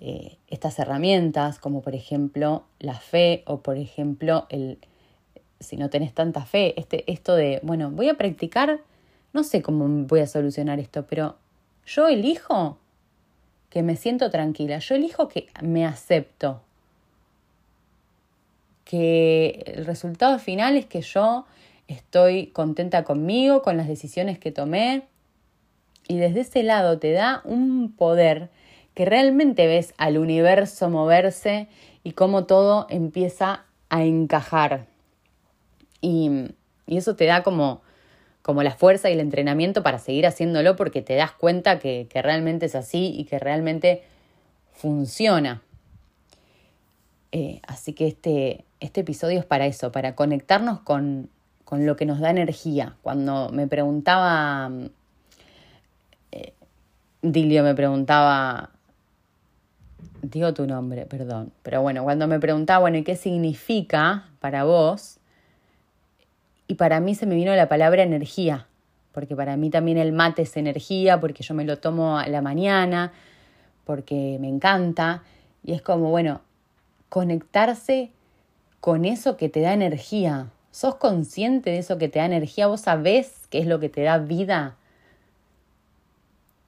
eh, 0.00 0.36
estas 0.48 0.78
herramientas, 0.78 1.58
como 1.58 1.82
por 1.82 1.94
ejemplo 1.94 2.64
la 2.78 2.94
fe 2.94 3.42
o 3.46 3.60
por 3.60 3.76
ejemplo 3.76 4.46
el, 4.48 4.78
si 5.60 5.76
no 5.76 5.90
tenés 5.90 6.14
tanta 6.14 6.44
fe, 6.44 6.78
este, 6.78 7.10
esto 7.10 7.34
de, 7.34 7.60
bueno, 7.62 7.90
voy 7.90 8.08
a 8.08 8.14
practicar, 8.14 8.80
no 9.32 9.42
sé 9.44 9.62
cómo 9.62 9.86
voy 10.06 10.20
a 10.20 10.26
solucionar 10.26 10.78
esto, 10.78 11.06
pero 11.06 11.36
yo 11.84 12.08
elijo 12.08 12.78
que 13.70 13.82
me 13.82 13.96
siento 13.96 14.30
tranquila, 14.30 14.78
yo 14.78 14.94
elijo 14.94 15.28
que 15.28 15.48
me 15.62 15.84
acepto, 15.84 16.62
que 18.84 19.62
el 19.66 19.84
resultado 19.84 20.38
final 20.38 20.76
es 20.76 20.86
que 20.86 21.02
yo 21.02 21.44
estoy 21.88 22.48
contenta 22.48 23.02
conmigo, 23.02 23.62
con 23.62 23.76
las 23.76 23.88
decisiones 23.88 24.38
que 24.38 24.52
tomé. 24.52 25.02
Y 26.06 26.18
desde 26.18 26.40
ese 26.40 26.62
lado 26.62 26.98
te 26.98 27.12
da 27.12 27.42
un 27.44 27.92
poder 27.92 28.50
que 28.94 29.04
realmente 29.04 29.66
ves 29.66 29.94
al 29.96 30.18
universo 30.18 30.88
moverse 30.90 31.68
y 32.04 32.12
cómo 32.12 32.44
todo 32.46 32.86
empieza 32.88 33.64
a 33.88 34.04
encajar. 34.04 34.86
Y, 36.00 36.54
eso 36.86 37.16
te 37.16 37.26
da 37.26 37.42
como, 37.42 37.82
como 38.40 38.62
la 38.62 38.70
fuerza 38.70 39.10
y 39.10 39.12
el 39.12 39.20
entrenamiento 39.20 39.82
para 39.82 39.98
seguir 39.98 40.26
haciéndolo 40.26 40.74
porque 40.74 41.02
te 41.02 41.16
das 41.16 41.32
cuenta 41.32 41.78
que, 41.78 42.06
que 42.08 42.22
realmente 42.22 42.64
es 42.64 42.74
así 42.74 43.12
y 43.14 43.24
que 43.24 43.38
realmente 43.38 44.02
funciona. 44.72 45.60
Eh, 47.30 47.60
así 47.66 47.92
que 47.92 48.06
este, 48.06 48.64
este 48.80 49.02
episodio 49.02 49.38
es 49.38 49.44
para 49.44 49.66
eso, 49.66 49.92
para 49.92 50.14
conectarnos 50.14 50.80
con, 50.80 51.28
con 51.68 51.84
lo 51.84 51.96
que 51.96 52.06
nos 52.06 52.18
da 52.18 52.30
energía. 52.30 52.96
Cuando 53.02 53.50
me 53.50 53.66
preguntaba, 53.66 54.70
eh, 56.32 56.54
Dilio 57.20 57.62
me 57.62 57.74
preguntaba, 57.74 58.70
digo 60.22 60.54
tu 60.54 60.66
nombre, 60.66 61.04
perdón, 61.04 61.52
pero 61.62 61.82
bueno, 61.82 62.04
cuando 62.04 62.26
me 62.26 62.40
preguntaba, 62.40 62.78
bueno, 62.78 62.96
¿y 62.96 63.04
qué 63.04 63.16
significa 63.16 64.30
para 64.40 64.64
vos? 64.64 65.18
Y 66.68 66.76
para 66.76 67.00
mí 67.00 67.14
se 67.14 67.26
me 67.26 67.34
vino 67.34 67.54
la 67.54 67.68
palabra 67.68 68.02
energía, 68.02 68.66
porque 69.12 69.36
para 69.36 69.58
mí 69.58 69.68
también 69.68 69.98
el 69.98 70.12
mate 70.12 70.40
es 70.40 70.56
energía, 70.56 71.20
porque 71.20 71.42
yo 71.42 71.52
me 71.52 71.66
lo 71.66 71.76
tomo 71.76 72.16
a 72.16 72.28
la 72.28 72.40
mañana, 72.40 73.12
porque 73.84 74.38
me 74.40 74.48
encanta, 74.48 75.22
y 75.62 75.74
es 75.74 75.82
como, 75.82 76.08
bueno, 76.08 76.40
conectarse 77.10 78.10
con 78.80 79.04
eso 79.04 79.36
que 79.36 79.50
te 79.50 79.60
da 79.60 79.74
energía, 79.74 80.46
¿Sos 80.78 80.94
consciente 80.94 81.70
de 81.70 81.78
eso 81.78 81.98
que 81.98 82.08
te 82.08 82.20
da 82.20 82.26
energía? 82.26 82.68
¿Vos 82.68 82.82
sabés 82.82 83.48
qué 83.50 83.58
es 83.58 83.66
lo 83.66 83.80
que 83.80 83.88
te 83.88 84.02
da 84.02 84.18
vida? 84.18 84.76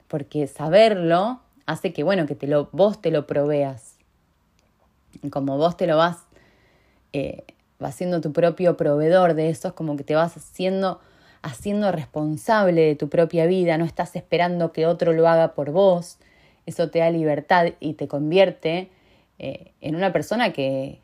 Porque 0.08 0.48
saberlo 0.48 1.38
hace 1.64 1.92
que, 1.92 2.02
bueno, 2.02 2.26
que 2.26 2.34
te 2.34 2.48
lo, 2.48 2.68
vos 2.72 3.00
te 3.00 3.12
lo 3.12 3.28
proveas. 3.28 3.94
como 5.30 5.58
vos 5.58 5.76
te 5.76 5.86
lo 5.86 5.96
vas, 5.96 6.16
eh, 7.12 7.44
vas 7.78 7.94
siendo 7.94 8.20
tu 8.20 8.32
propio 8.32 8.76
proveedor 8.76 9.34
de 9.34 9.48
eso, 9.48 9.68
es 9.68 9.74
como 9.74 9.96
que 9.96 10.02
te 10.02 10.16
vas 10.16 10.36
haciendo, 10.36 11.00
haciendo 11.42 11.92
responsable 11.92 12.80
de 12.80 12.96
tu 12.96 13.08
propia 13.08 13.46
vida, 13.46 13.78
no 13.78 13.84
estás 13.84 14.16
esperando 14.16 14.72
que 14.72 14.86
otro 14.86 15.12
lo 15.12 15.28
haga 15.28 15.54
por 15.54 15.70
vos. 15.70 16.18
Eso 16.66 16.90
te 16.90 16.98
da 16.98 17.10
libertad 17.10 17.74
y 17.78 17.92
te 17.92 18.08
convierte 18.08 18.90
eh, 19.38 19.70
en 19.80 19.94
una 19.94 20.12
persona 20.12 20.52
que, 20.52 20.98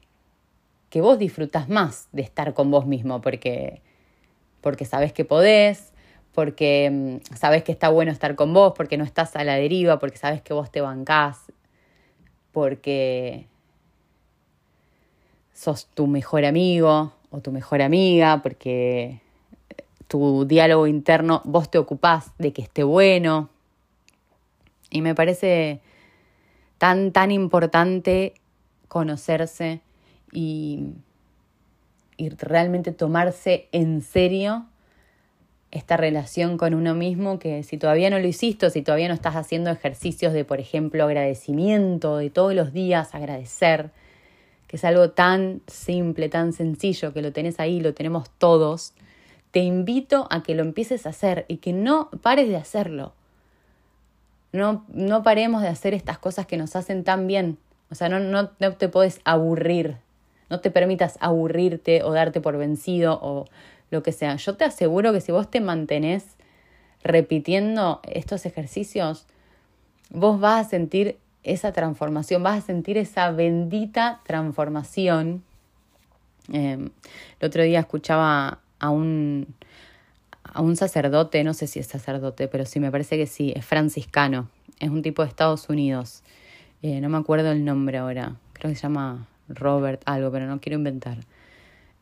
que 0.90 1.00
vos 1.00 1.18
disfrutas 1.18 1.68
más 1.68 2.08
de 2.12 2.22
estar 2.22 2.54
con 2.54 2.70
vos 2.70 2.86
mismo, 2.86 3.20
porque, 3.20 3.82
porque 4.60 4.84
sabes 4.84 5.12
que 5.12 5.24
podés, 5.24 5.92
porque 6.32 6.90
mm, 6.92 7.34
sabes 7.34 7.64
que 7.64 7.72
está 7.72 7.88
bueno 7.88 8.12
estar 8.12 8.34
con 8.36 8.52
vos, 8.52 8.74
porque 8.76 8.96
no 8.96 9.04
estás 9.04 9.36
a 9.36 9.44
la 9.44 9.54
deriva, 9.54 9.98
porque 9.98 10.18
sabes 10.18 10.42
que 10.42 10.54
vos 10.54 10.70
te 10.70 10.80
bancás, 10.80 11.52
porque 12.52 13.46
sos 15.52 15.86
tu 15.86 16.06
mejor 16.06 16.44
amigo 16.44 17.12
o 17.30 17.40
tu 17.40 17.52
mejor 17.52 17.82
amiga, 17.82 18.42
porque 18.42 19.20
tu 20.08 20.44
diálogo 20.46 20.86
interno 20.86 21.42
vos 21.44 21.70
te 21.70 21.78
ocupás 21.78 22.32
de 22.38 22.52
que 22.52 22.62
esté 22.62 22.84
bueno. 22.84 23.48
Y 24.90 25.02
me 25.02 25.14
parece 25.14 25.80
tan, 26.78 27.12
tan 27.12 27.30
importante 27.30 28.34
conocerse 28.88 29.80
y, 30.32 30.92
realmente 32.18 32.92
tomarse 32.92 33.68
en 33.72 34.00
serio 34.00 34.66
esta 35.70 35.98
relación 35.98 36.56
con 36.56 36.72
uno 36.72 36.94
mismo 36.94 37.38
que 37.38 37.62
si 37.62 37.76
todavía 37.76 38.08
no 38.08 38.18
lo 38.18 38.26
hiciste, 38.26 38.70
si 38.70 38.80
todavía 38.80 39.08
no 39.08 39.14
estás 39.14 39.36
haciendo 39.36 39.70
ejercicios 39.70 40.32
de, 40.32 40.44
por 40.44 40.58
ejemplo, 40.58 41.04
agradecimiento, 41.04 42.16
de 42.16 42.30
todos 42.30 42.54
los 42.54 42.72
días 42.72 43.14
agradecer, 43.14 43.90
que 44.66 44.76
es 44.76 44.84
algo 44.84 45.10
tan 45.10 45.60
simple, 45.66 46.30
tan 46.30 46.54
sencillo, 46.54 47.12
que 47.12 47.20
lo 47.20 47.32
tenés 47.32 47.60
ahí, 47.60 47.80
lo 47.80 47.92
tenemos 47.92 48.30
todos, 48.38 48.94
te 49.50 49.60
invito 49.60 50.26
a 50.30 50.42
que 50.42 50.54
lo 50.54 50.62
empieces 50.62 51.06
a 51.06 51.10
hacer 51.10 51.44
y 51.48 51.58
que 51.58 51.72
no 51.72 52.10
pares 52.22 52.48
de 52.48 52.56
hacerlo. 52.56 53.12
No, 54.52 54.84
no 54.88 55.22
paremos 55.22 55.62
de 55.62 55.68
hacer 55.68 55.92
estas 55.94 56.18
cosas 56.18 56.46
que 56.46 56.56
nos 56.56 56.76
hacen 56.76 57.04
tan 57.04 57.26
bien. 57.26 57.58
O 57.90 57.94
sea, 57.94 58.08
no, 58.08 58.18
no, 58.18 58.50
no 58.58 58.72
te 58.72 58.88
puedes 58.88 59.20
aburrir. 59.24 59.98
No 60.50 60.60
te 60.60 60.70
permitas 60.70 61.18
aburrirte 61.20 62.02
o 62.02 62.12
darte 62.12 62.40
por 62.40 62.56
vencido 62.56 63.18
o 63.20 63.46
lo 63.90 64.02
que 64.02 64.12
sea. 64.12 64.36
Yo 64.36 64.56
te 64.56 64.64
aseguro 64.64 65.12
que 65.12 65.20
si 65.20 65.32
vos 65.32 65.50
te 65.50 65.60
mantenés 65.60 66.36
repitiendo 67.02 68.00
estos 68.04 68.46
ejercicios, 68.46 69.26
vos 70.10 70.40
vas 70.40 70.66
a 70.66 70.68
sentir 70.68 71.18
esa 71.42 71.72
transformación, 71.72 72.42
vas 72.42 72.58
a 72.58 72.66
sentir 72.66 72.98
esa 72.98 73.30
bendita 73.30 74.20
transformación. 74.24 75.44
Em, 76.52 76.90
el 77.40 77.46
otro 77.46 77.62
día 77.62 77.80
escuchaba 77.80 78.60
a 78.78 78.90
un, 78.90 79.54
a 80.42 80.60
un 80.60 80.76
sacerdote, 80.76 81.44
no 81.44 81.54
sé 81.54 81.66
si 81.66 81.78
es 81.78 81.86
sacerdote, 81.86 82.48
pero 82.48 82.66
sí 82.66 82.80
me 82.80 82.90
parece 82.90 83.16
que 83.16 83.26
sí, 83.26 83.52
es 83.54 83.64
franciscano, 83.64 84.48
es 84.80 84.90
un 84.90 85.02
tipo 85.02 85.22
de 85.22 85.28
Estados 85.28 85.68
Unidos, 85.68 86.22
eh, 86.82 87.00
no 87.00 87.08
me 87.08 87.18
acuerdo 87.18 87.52
el 87.52 87.64
nombre 87.64 87.98
ahora, 87.98 88.36
creo 88.52 88.70
que 88.70 88.76
se 88.76 88.82
llama 88.82 89.26
Robert 89.48 90.02
algo, 90.04 90.30
pero 90.30 90.46
no 90.46 90.60
quiero 90.60 90.78
inventar, 90.78 91.18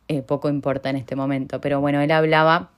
eh, 0.08 0.22
poco 0.22 0.48
importa 0.48 0.90
en 0.90 0.96
este 0.96 1.16
momento, 1.16 1.60
pero 1.60 1.80
bueno, 1.80 2.00
él 2.00 2.10
hablaba 2.10 2.70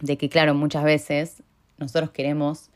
de 0.00 0.16
que 0.16 0.28
claro, 0.28 0.54
muchas 0.54 0.84
veces 0.84 1.42
nosotros 1.78 2.10
queremos 2.10 2.70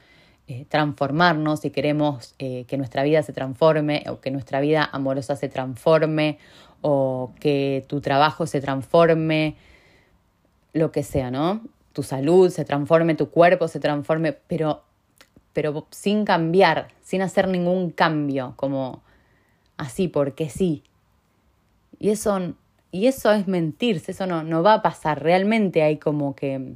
eh, 0.49 0.65
transformarnos 0.69 1.65
y 1.65 1.71
queremos 1.71 2.35
que 2.39 2.77
nuestra 2.77 3.03
vida 3.03 3.23
se 3.23 3.33
transforme 3.33 4.05
o 4.09 4.21
que 4.21 4.31
nuestra 4.31 4.61
vida 4.61 4.89
amorosa 4.91 5.37
se 5.37 5.49
transforme 5.49 6.39
o 6.83 7.33
que 7.41 7.85
tu 7.89 8.01
trabajo 8.01 8.47
se 8.47 8.61
transforme, 8.61 9.57
lo 10.73 10.93
que 10.93 11.03
sea, 11.03 11.31
¿no? 11.31 11.63
Tu 11.93 12.03
salud 12.03 12.51
se 12.51 12.65
transforme, 12.65 13.15
tu 13.15 13.31
cuerpo 13.31 13.69
se 13.69 13.81
transforme, 13.81 14.33
pero, 14.33 14.83
pero 15.53 15.87
sin 15.91 16.25
cambiar, 16.25 16.89
sin 17.03 17.23
hacer 17.23 17.49
ningún 17.49 17.91
cambio, 17.91 18.55
como 18.57 19.03
así, 19.81 20.09
porque 20.09 20.49
sí. 20.49 20.83
Y 21.99 22.11
eso, 22.11 22.55
y 22.91 23.07
eso 23.07 23.33
es 23.33 23.47
mentirse, 23.47 24.13
eso 24.13 24.27
no, 24.27 24.43
no 24.43 24.63
va 24.63 24.75
a 24.75 24.83
pasar. 24.83 25.23
Realmente 25.23 25.83
hay 25.83 25.99
como 25.99 26.35
que, 26.35 26.75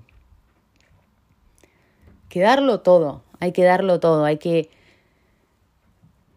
que 2.29 2.41
darlo 2.41 2.81
todo, 2.81 3.23
hay 3.41 3.53
que 3.53 3.65
darlo 3.65 4.01
todo, 4.01 4.25
hay 4.25 4.39
que 4.39 4.71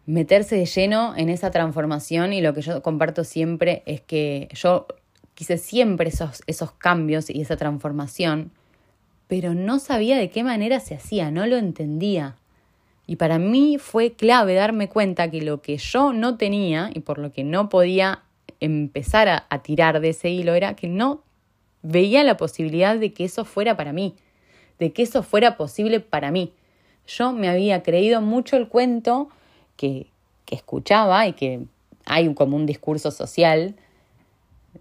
meterse 0.06 0.56
de 0.56 0.64
lleno 0.64 1.14
en 1.16 1.28
esa 1.28 1.50
transformación 1.50 2.32
y 2.32 2.40
lo 2.40 2.54
que 2.54 2.62
yo 2.62 2.82
comparto 2.82 3.24
siempre 3.24 3.82
es 3.84 4.00
que 4.00 4.48
yo 4.54 4.86
quise 5.34 5.58
siempre 5.58 6.08
esos, 6.08 6.42
esos 6.46 6.72
cambios 6.72 7.28
y 7.28 7.42
esa 7.42 7.56
transformación, 7.56 8.50
pero 9.26 9.54
no 9.54 9.78
sabía 9.78 10.16
de 10.16 10.30
qué 10.30 10.42
manera 10.42 10.80
se 10.80 10.94
hacía, 10.94 11.30
no 11.30 11.46
lo 11.46 11.56
entendía. 11.58 12.36
Y 13.10 13.16
para 13.16 13.38
mí 13.38 13.78
fue 13.78 14.12
clave 14.12 14.52
darme 14.52 14.90
cuenta 14.90 15.30
que 15.30 15.40
lo 15.40 15.62
que 15.62 15.78
yo 15.78 16.12
no 16.12 16.36
tenía 16.36 16.90
y 16.92 17.00
por 17.00 17.18
lo 17.18 17.32
que 17.32 17.42
no 17.42 17.70
podía 17.70 18.22
empezar 18.60 19.28
a, 19.48 19.62
tirar 19.62 20.00
de 20.00 20.10
ese 20.10 20.28
hilo 20.28 20.52
era 20.52 20.76
que 20.76 20.88
no 20.88 21.22
veía 21.80 22.22
la 22.22 22.36
posibilidad 22.36 22.98
de 22.98 23.14
que 23.14 23.24
eso 23.24 23.46
fuera 23.46 23.78
para 23.78 23.94
mí, 23.94 24.14
de 24.78 24.92
que 24.92 25.04
eso 25.04 25.22
fuera 25.22 25.56
posible 25.56 26.00
para 26.00 26.30
mí. 26.30 26.52
Yo 27.06 27.32
me 27.32 27.48
había 27.48 27.82
creído 27.82 28.20
mucho 28.20 28.58
el 28.58 28.68
cuento 28.68 29.30
que, 29.76 30.08
que 30.44 30.54
escuchaba 30.54 31.26
y 31.26 31.32
que 31.32 31.62
hay 32.04 32.34
como 32.34 32.56
un 32.56 32.66
discurso 32.66 33.10
social 33.10 33.74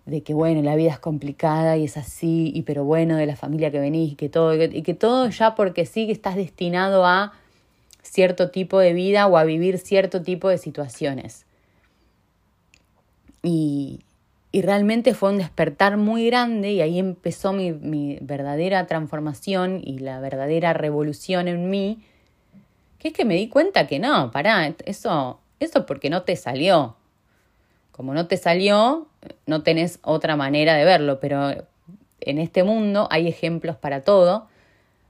de 0.06 0.22
que 0.22 0.34
bueno, 0.34 0.62
la 0.64 0.76
vida 0.76 0.92
es 0.92 1.00
complicada 1.00 1.78
y 1.78 1.86
es 1.86 1.96
así, 1.96 2.52
y 2.54 2.64
pero 2.64 2.84
bueno, 2.84 3.16
de 3.16 3.26
la 3.26 3.38
familia 3.38 3.72
que 3.72 3.80
venís 3.80 4.12
y 4.12 4.16
que 4.16 4.28
todo, 4.28 4.54
y 4.54 4.82
que, 4.82 4.94
todo 4.94 5.30
ya 5.30 5.56
porque 5.56 5.86
sí 5.86 6.08
que 6.08 6.12
estás 6.12 6.36
destinado 6.36 7.06
a 7.06 7.32
cierto 8.10 8.50
tipo 8.50 8.80
de 8.80 8.94
vida 8.94 9.28
o 9.28 9.38
a 9.38 9.44
vivir 9.44 9.78
cierto 9.78 10.22
tipo 10.22 10.50
de 10.50 10.58
situaciones. 10.58 11.46
Y, 13.44 14.02
y 14.52 14.62
realmente 14.62 15.14
fue 15.14 15.30
un 15.30 15.38
despertar 15.38 15.98
muy 15.98 16.26
grande 16.26 16.72
y 16.72 16.82
ahí 16.82 17.00
empezó 17.00 17.54
mi, 17.54 17.72
mi 17.72 18.18
verdadera 18.22 18.88
transformación 18.88 19.82
y 19.84 20.00
la 20.00 20.20
verdadera 20.20 20.74
revolución 20.74 21.48
en 21.48 21.70
mí, 21.70 22.04
que 23.00 23.10
es 23.10 23.14
que 23.14 23.26
me 23.26 23.36
di 23.36 23.50
cuenta 23.50 23.88
que 23.88 24.00
no, 24.00 24.32
pará, 24.32 24.74
eso, 24.86 25.40
eso 25.60 25.86
porque 25.86 26.10
no 26.10 26.24
te 26.24 26.36
salió, 26.36 26.96
como 27.92 28.14
no 28.14 28.28
te 28.28 28.38
salió, 28.38 29.08
no 29.46 29.64
tenés 29.64 30.00
otra 30.02 30.36
manera 30.36 30.76
de 30.76 30.86
verlo, 30.86 31.20
pero 31.20 31.52
en 32.22 32.38
este 32.40 32.64
mundo 32.64 33.08
hay 33.12 33.28
ejemplos 33.28 33.76
para 33.76 34.02
todo, 34.02 34.48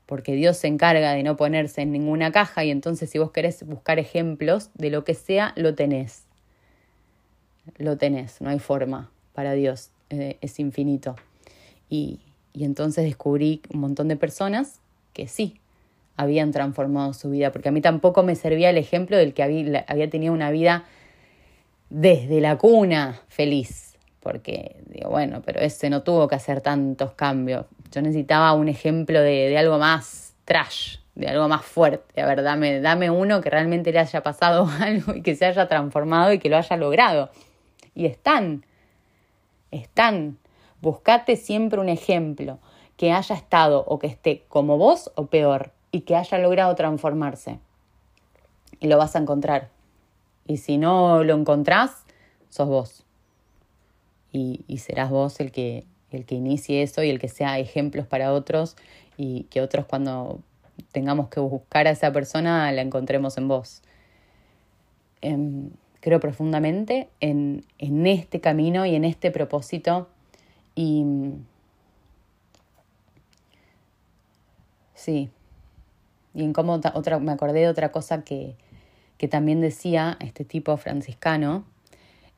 porque 0.08 0.34
Dios 0.34 0.58
se 0.58 0.68
encarga 0.68 1.14
de 1.14 1.22
no 1.22 1.38
ponerse 1.38 1.82
en 1.82 1.92
ninguna 1.92 2.32
caja 2.32 2.64
y 2.64 2.72
entonces 2.72 3.10
si 3.10 3.20
vos 3.20 3.32
querés 3.32 3.64
buscar 3.64 4.00
ejemplos 4.00 4.72
de 4.74 4.90
lo 4.90 5.04
que 5.04 5.14
sea, 5.14 5.54
lo 5.56 5.76
tenés. 5.76 6.24
Lo 7.78 7.98
tenés, 7.98 8.42
no 8.42 8.50
hay 8.50 8.60
forma 8.60 9.12
para 9.34 9.52
Dios, 9.52 9.92
eh, 10.10 10.38
es 10.42 10.60
infinito. 10.60 11.16
Y, 11.90 12.22
y 12.54 12.64
entonces 12.64 13.04
descubrí 13.04 13.62
un 13.72 13.82
montón 13.82 14.08
de 14.08 14.16
personas 14.16 14.80
que 15.14 15.28
sí, 15.28 15.60
habían 16.16 16.52
transformado 16.52 17.14
su 17.14 17.30
vida, 17.30 17.52
porque 17.52 17.70
a 17.70 17.72
mí 17.72 17.82
tampoco 17.82 18.24
me 18.24 18.36
servía 18.36 18.70
el 18.72 18.78
ejemplo 18.78 19.18
del 19.18 19.34
que 19.34 19.44
había, 19.44 19.86
había 19.88 20.10
tenido 20.10 20.34
una 20.34 20.50
vida 20.50 20.86
desde 21.90 22.42
la 22.42 22.58
cuna 22.58 23.22
feliz, 23.28 23.97
porque 24.28 24.76
digo, 24.88 25.10
bueno, 25.10 25.42
pero 25.46 25.62
ese 25.62 25.90
no 25.90 26.04
tuvo 26.04 26.28
que 26.28 26.36
hacer 26.36 26.60
tantos 26.60 27.14
cambios. 27.14 27.66
Yo 27.94 28.02
necesitaba 28.02 28.52
un 28.52 28.68
ejemplo 28.68 29.22
de, 29.22 29.48
de 29.48 29.58
algo 29.58 29.78
más 29.78 30.36
trash, 30.44 30.98
de 31.16 31.30
algo 31.30 31.48
más 31.48 31.64
fuerte. 31.64 32.22
A 32.22 32.26
ver, 32.26 32.44
dame, 32.44 32.82
dame 32.82 33.10
uno 33.10 33.40
que 33.40 33.50
realmente 33.50 33.94
le 33.94 34.00
haya 34.00 34.22
pasado 34.24 34.70
algo 34.82 35.16
y 35.16 35.22
que 35.22 35.38
se 35.38 35.46
haya 35.46 35.70
transformado 35.70 36.34
y 36.34 36.40
que 36.40 36.50
lo 36.50 36.58
haya 36.58 36.76
logrado. 36.76 37.30
Y 37.96 38.06
están, 38.06 38.66
están. 39.72 40.38
Buscate 40.82 41.38
siempre 41.38 41.80
un 41.80 41.88
ejemplo 41.88 42.60
que 42.98 43.14
haya 43.14 43.34
estado 43.34 43.86
o 43.88 43.98
que 43.98 44.08
esté 44.08 44.44
como 44.50 44.78
vos 44.78 45.10
o 45.16 45.28
peor 45.28 45.72
y 45.94 46.02
que 46.02 46.18
haya 46.18 46.38
logrado 46.38 46.76
transformarse. 46.76 47.60
Y 48.82 48.88
lo 48.88 48.98
vas 48.98 49.16
a 49.16 49.20
encontrar. 49.20 49.70
Y 50.46 50.58
si 50.58 50.78
no 50.78 51.24
lo 51.24 51.34
encontrás, 51.34 52.04
sos 52.50 52.68
vos. 52.68 53.07
Y, 54.32 54.62
y 54.68 54.80
serás 54.80 55.10
vos 55.10 55.40
el 55.40 55.52
que, 55.52 55.86
el 56.12 56.26
que 56.26 56.36
inicie 56.36 56.84
eso 56.84 57.04
y 57.04 57.10
el 57.10 57.20
que 57.20 57.30
sea 57.30 57.60
ejemplos 57.60 58.08
para 58.08 58.34
otros 58.34 58.76
y 59.18 59.44
que 59.44 59.62
otros 59.62 59.86
cuando 59.86 60.42
tengamos 60.92 61.30
que 61.30 61.40
buscar 61.40 61.88
a 61.88 61.92
esa 61.92 62.12
persona 62.12 62.72
la 62.72 62.82
encontremos 62.82 63.38
en 63.38 63.48
vos. 63.48 63.82
Eh, 65.22 65.70
creo 66.00 66.20
profundamente 66.20 67.10
en, 67.20 67.66
en, 67.80 68.08
este 68.08 68.40
camino 68.40 68.86
y 68.86 68.96
en 68.96 69.04
este 69.04 69.32
propósito 69.32 70.08
y 70.76 71.04
sí, 74.94 75.30
y 76.34 76.44
en 76.44 76.54
cómo 76.54 76.80
otra, 76.94 77.20
me 77.20 77.32
acordé 77.32 77.62
de 77.62 77.68
otra 77.68 77.92
cosa 77.92 78.24
que, 78.24 78.56
que 79.18 79.28
también 79.28 79.60
decía 79.60 80.18
este 80.20 80.46
tipo 80.46 80.78
franciscano 80.78 81.66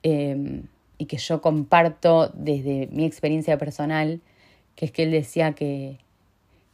eh, 0.04 0.64
y 1.00 1.06
que 1.06 1.18
yo 1.18 1.42
comparto 1.42 2.30
desde 2.36 2.88
mi 2.92 3.06
experiencia 3.06 3.58
personal, 3.58 4.22
que 4.76 4.86
es 4.86 4.92
que 4.92 5.04
él 5.04 5.12
decía 5.12 5.54
que, 5.54 5.98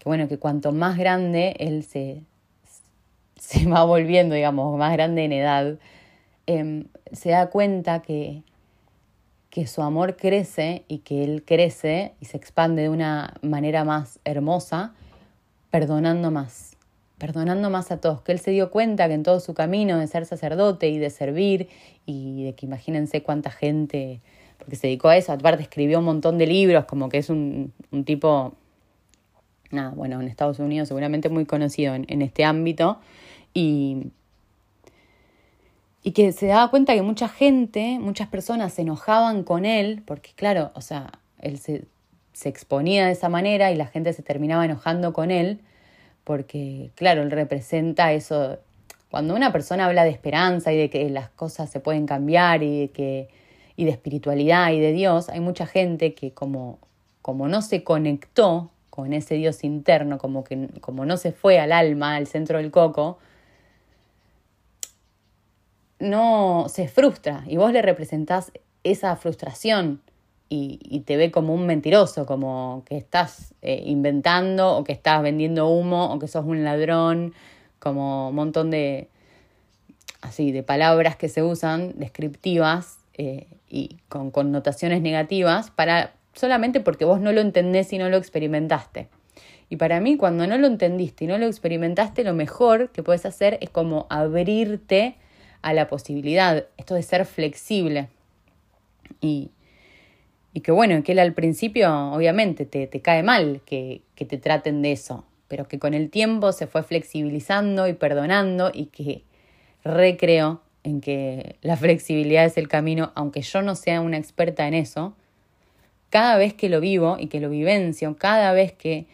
bueno, 0.03 0.27
que 0.27 0.37
cuanto 0.37 0.73
más 0.73 0.97
grande 0.97 1.55
él 1.59 1.83
se, 1.83 2.23
se 3.39 3.65
va 3.67 3.85
volviendo, 3.85 4.35
digamos, 4.35 4.77
más 4.77 4.91
grande 4.91 5.23
en 5.23 5.31
edad, 5.31 5.77
eh, 6.47 6.85
se 7.13 7.29
da 7.29 7.49
cuenta 7.49 8.01
que, 8.01 8.41
que 9.51 9.67
su 9.67 9.83
amor 9.83 10.17
crece 10.17 10.83
y 10.87 10.97
que 10.97 11.23
él 11.23 11.43
crece 11.45 12.13
y 12.19 12.25
se 12.25 12.35
expande 12.35 12.81
de 12.81 12.89
una 12.89 13.35
manera 13.43 13.83
más 13.83 14.19
hermosa, 14.25 14.93
perdonando 15.69 16.31
más 16.31 16.74
perdonando 17.17 17.69
más 17.69 17.91
a 17.91 18.01
todos, 18.01 18.21
que 18.21 18.31
él 18.31 18.39
se 18.39 18.51
dio 18.51 18.71
cuenta 18.71 19.07
que 19.07 19.13
en 19.13 19.23
todo 19.23 19.39
su 19.39 19.53
camino 19.53 19.97
de 19.97 20.07
ser 20.07 20.25
sacerdote 20.25 20.89
y 20.89 20.97
de 20.97 21.09
servir 21.09 21.69
y 22.05 22.43
de 22.43 22.53
que 22.53 22.65
imagínense 22.65 23.23
cuánta 23.23 23.51
gente, 23.51 24.21
porque 24.57 24.75
se 24.75 24.87
dedicó 24.87 25.09
a 25.09 25.17
eso, 25.17 25.31
aparte 25.31 25.63
escribió 25.63 25.99
un 25.99 26.05
montón 26.05 26.37
de 26.37 26.47
libros, 26.47 26.85
como 26.85 27.07
que 27.09 27.19
es 27.19 27.29
un, 27.29 27.73
un 27.91 28.03
tipo, 28.03 28.53
nada, 29.71 29.91
bueno, 29.91 30.19
en 30.19 30.27
Estados 30.27 30.59
Unidos 30.59 30.89
seguramente 30.89 31.29
muy 31.29 31.45
conocido 31.45 31.95
en, 31.95 32.05
en 32.09 32.21
este 32.21 32.43
ámbito 32.43 32.99
y, 33.53 34.11
y 36.03 36.11
que 36.11 36.33
se 36.33 36.47
daba 36.47 36.69
cuenta 36.69 36.93
que 36.93 37.01
mucha 37.01 37.29
gente, 37.29 37.97
muchas 37.99 38.27
personas 38.27 38.73
se 38.73 38.81
enojaban 38.81 39.43
con 39.43 39.63
él, 39.63 40.03
porque 40.05 40.31
claro, 40.35 40.71
o 40.75 40.81
sea, 40.81 41.11
él 41.39 41.59
se, 41.59 41.85
se 42.33 42.49
exponía 42.49 43.05
de 43.05 43.13
esa 43.13 43.29
manera 43.29 43.71
y 43.71 43.75
la 43.75 43.87
gente 43.87 44.11
se 44.11 44.21
terminaba 44.21 44.65
enojando 44.65 45.13
con 45.13 45.31
él 45.31 45.61
porque 46.25 46.91
claro, 46.95 47.21
él 47.21 47.31
representa 47.31 48.11
eso, 48.11 48.57
cuando 49.09 49.33
una 49.33 49.53
persona 49.53 49.85
habla 49.85 50.03
de 50.03 50.09
esperanza 50.09 50.73
y 50.73 50.77
de 50.77 50.89
que 50.89 51.09
las 51.09 51.29
cosas 51.29 51.69
se 51.69 51.79
pueden 51.79 52.05
cambiar 52.05 52.63
y 52.63 52.81
de 52.81 52.89
que 52.89 53.29
y 53.77 53.85
de 53.85 53.91
espiritualidad 53.91 54.71
y 54.71 54.79
de 54.79 54.91
Dios, 54.91 55.29
hay 55.29 55.39
mucha 55.39 55.65
gente 55.65 56.13
que 56.13 56.33
como 56.33 56.79
como 57.21 57.47
no 57.47 57.61
se 57.61 57.83
conectó 57.83 58.71
con 58.89 59.13
ese 59.13 59.35
Dios 59.35 59.63
interno, 59.63 60.17
como 60.17 60.43
que 60.43 60.67
como 60.81 61.05
no 61.05 61.17
se 61.17 61.31
fue 61.31 61.59
al 61.59 61.71
alma, 61.71 62.15
al 62.15 62.27
centro 62.27 62.57
del 62.57 62.71
coco, 62.71 63.19
no 65.99 66.65
se 66.69 66.87
frustra. 66.87 67.43
Y 67.47 67.57
vos 67.57 67.71
le 67.71 67.81
representás 67.81 68.51
esa 68.83 69.15
frustración 69.15 70.01
y, 70.47 71.01
te 71.05 71.17
ve 71.17 71.31
como 71.31 71.53
un 71.53 71.65
mentiroso, 71.65 72.25
como 72.25 72.83
que 72.85 72.97
estás 72.97 73.53
eh, 73.61 73.83
inventando 73.85 74.77
o 74.77 74.83
que 74.83 74.93
estás 74.93 75.21
vendiendo 75.21 75.67
humo 75.67 76.13
o 76.13 76.19
que 76.19 76.27
sos 76.27 76.45
un 76.45 76.63
ladrón, 76.63 77.33
como 77.79 78.29
un 78.29 78.35
montón 78.35 78.71
de 78.71 79.09
así 80.21 80.51
de 80.51 80.63
palabras 80.63 81.15
que 81.15 81.29
se 81.29 81.43
usan 81.43 81.93
descriptivas 81.97 82.97
eh, 83.13 83.47
y 83.69 83.97
con 84.09 84.31
connotaciones 84.31 85.01
negativas 85.01 85.71
para 85.71 86.13
solamente 86.33 86.79
porque 86.79 87.05
vos 87.05 87.19
no 87.19 87.31
lo 87.31 87.41
entendés 87.41 87.91
y 87.93 87.97
no 87.97 88.09
lo 88.09 88.17
experimentaste. 88.17 89.07
Y 89.69 89.77
para 89.77 89.99
mí, 89.99 90.15
cuando 90.15 90.45
no 90.45 90.57
lo 90.57 90.67
entendiste 90.67 91.23
y 91.23 91.27
no 91.27 91.37
lo 91.37 91.47
experimentaste, 91.47 92.23
lo 92.23 92.33
mejor 92.33 92.89
que 92.91 93.01
puedes 93.01 93.25
hacer 93.25 93.57
es 93.61 93.69
como 93.69 94.05
abrirte 94.09 95.15
a 95.63 95.73
la 95.73 95.87
posibilidad, 95.87 96.65
esto 96.77 96.93
de 96.93 97.01
ser 97.01 97.25
flexible. 97.25 98.09
Y, 99.21 99.49
y 100.55 100.61
que 100.61 100.71
bueno, 100.71 101.03
que 101.03 101.11
él 101.11 101.19
al 101.19 101.33
principio 101.33 101.93
obviamente 102.13 102.65
te, 102.65 102.87
te 102.87 103.01
cae 103.01 103.23
mal 103.23 103.59
que, 103.65 104.03
que 104.15 104.23
te 104.23 104.37
traten 104.37 104.81
de 104.81 104.93
eso, 104.93 105.25
pero 105.49 105.67
que 105.67 105.79
con 105.79 105.93
el 105.93 106.09
tiempo 106.09 106.53
se 106.53 106.65
fue 106.65 106.81
flexibilizando 106.81 107.89
y 107.89 107.93
perdonando 107.93 108.71
y 108.73 108.85
que 108.85 109.25
recreo 109.83 110.61
en 110.83 111.01
que 111.01 111.57
la 111.61 111.75
flexibilidad 111.77 112.45
es 112.45 112.57
el 112.57 112.69
camino, 112.69 113.11
aunque 113.15 113.41
yo 113.41 113.61
no 113.63 113.75
sea 113.75 113.99
una 113.99 114.17
experta 114.17 114.65
en 114.65 114.75
eso, 114.75 115.13
cada 116.09 116.37
vez 116.37 116.53
que 116.53 116.69
lo 116.69 116.79
vivo 116.79 117.17
y 117.19 117.27
que 117.27 117.41
lo 117.41 117.49
vivencio, 117.49 118.15
cada 118.15 118.53
vez 118.53 118.71
que 118.71 119.07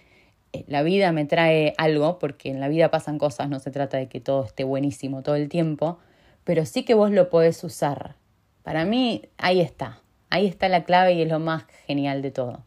eh, 0.53 0.63
la 0.67 0.83
vida 0.83 1.11
me 1.11 1.25
trae 1.25 1.73
algo, 1.79 2.19
porque 2.19 2.49
en 2.49 2.59
la 2.59 2.67
vida 2.67 2.91
pasan 2.91 3.17
cosas, 3.17 3.49
no 3.49 3.59
se 3.59 3.71
trata 3.71 3.97
de 3.97 4.07
que 4.07 4.19
todo 4.19 4.45
esté 4.45 4.63
buenísimo 4.63 5.23
todo 5.23 5.37
el 5.37 5.49
tiempo, 5.49 5.97
pero 6.43 6.67
sí 6.67 6.83
que 6.83 6.93
vos 6.93 7.09
lo 7.09 7.31
podés 7.31 7.63
usar. 7.63 8.13
Para 8.61 8.85
mí, 8.85 9.23
ahí 9.39 9.59
está. 9.59 10.01
Ahí 10.31 10.47
está 10.47 10.69
la 10.69 10.85
clave 10.85 11.13
y 11.13 11.21
es 11.21 11.29
lo 11.29 11.39
más 11.39 11.65
genial 11.85 12.21
de 12.21 12.31
todo. 12.31 12.63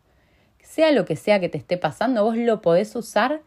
Sea 0.63 0.93
lo 0.93 1.07
que 1.07 1.17
sea 1.17 1.41
que 1.41 1.49
te 1.49 1.57
esté 1.57 1.79
pasando, 1.79 2.23
vos 2.23 2.37
lo 2.37 2.61
podés 2.61 2.95
usar 2.95 3.41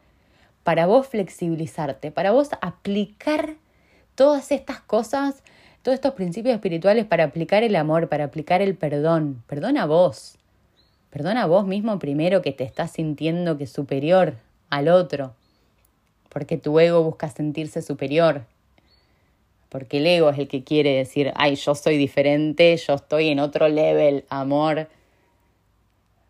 para 0.64 0.88
vos 0.88 1.08
flexibilizarte, 1.08 2.12
para 2.12 2.32
vos 2.32 2.50
aplicar 2.62 3.54
todas 4.16 4.52
estas 4.52 4.82
cosas, 4.82 5.44
todos 5.84 5.94
estos 5.94 6.16
principios 6.16 6.56
espirituales 6.56 7.06
para 7.06 7.26
aplicar 7.26 7.64
el 7.64 7.76
amor, 7.76 8.10
para 8.10 8.26
aplicar 8.26 8.64
el 8.64 8.76
perdón. 8.76 9.44
Perdona 9.46 9.86
vos. 9.86 10.40
Perdona 11.12 11.46
vos 11.46 11.68
mismo 11.68 12.00
primero 12.00 12.42
que 12.42 12.52
te 12.52 12.64
estás 12.64 12.92
sintiendo 12.92 13.56
que 13.56 13.66
es 13.66 13.72
superior 13.72 14.34
al 14.72 14.90
otro, 14.90 15.36
porque 16.30 16.58
tu 16.58 16.80
ego 16.80 17.04
busca 17.04 17.30
sentirse 17.30 17.84
superior 17.84 18.46
porque 19.70 19.98
el 19.98 20.08
ego 20.08 20.30
es 20.30 20.40
el 20.40 20.48
que 20.48 20.64
quiere 20.64 20.96
decir, 20.96 21.32
ay, 21.36 21.56
yo 21.56 21.76
soy 21.76 21.98
diferente, 21.98 22.76
yo 22.78 22.94
estoy 22.94 23.30
en 23.30 23.40
otro 23.40 23.68
level, 23.68 24.26
amor. 24.30 24.88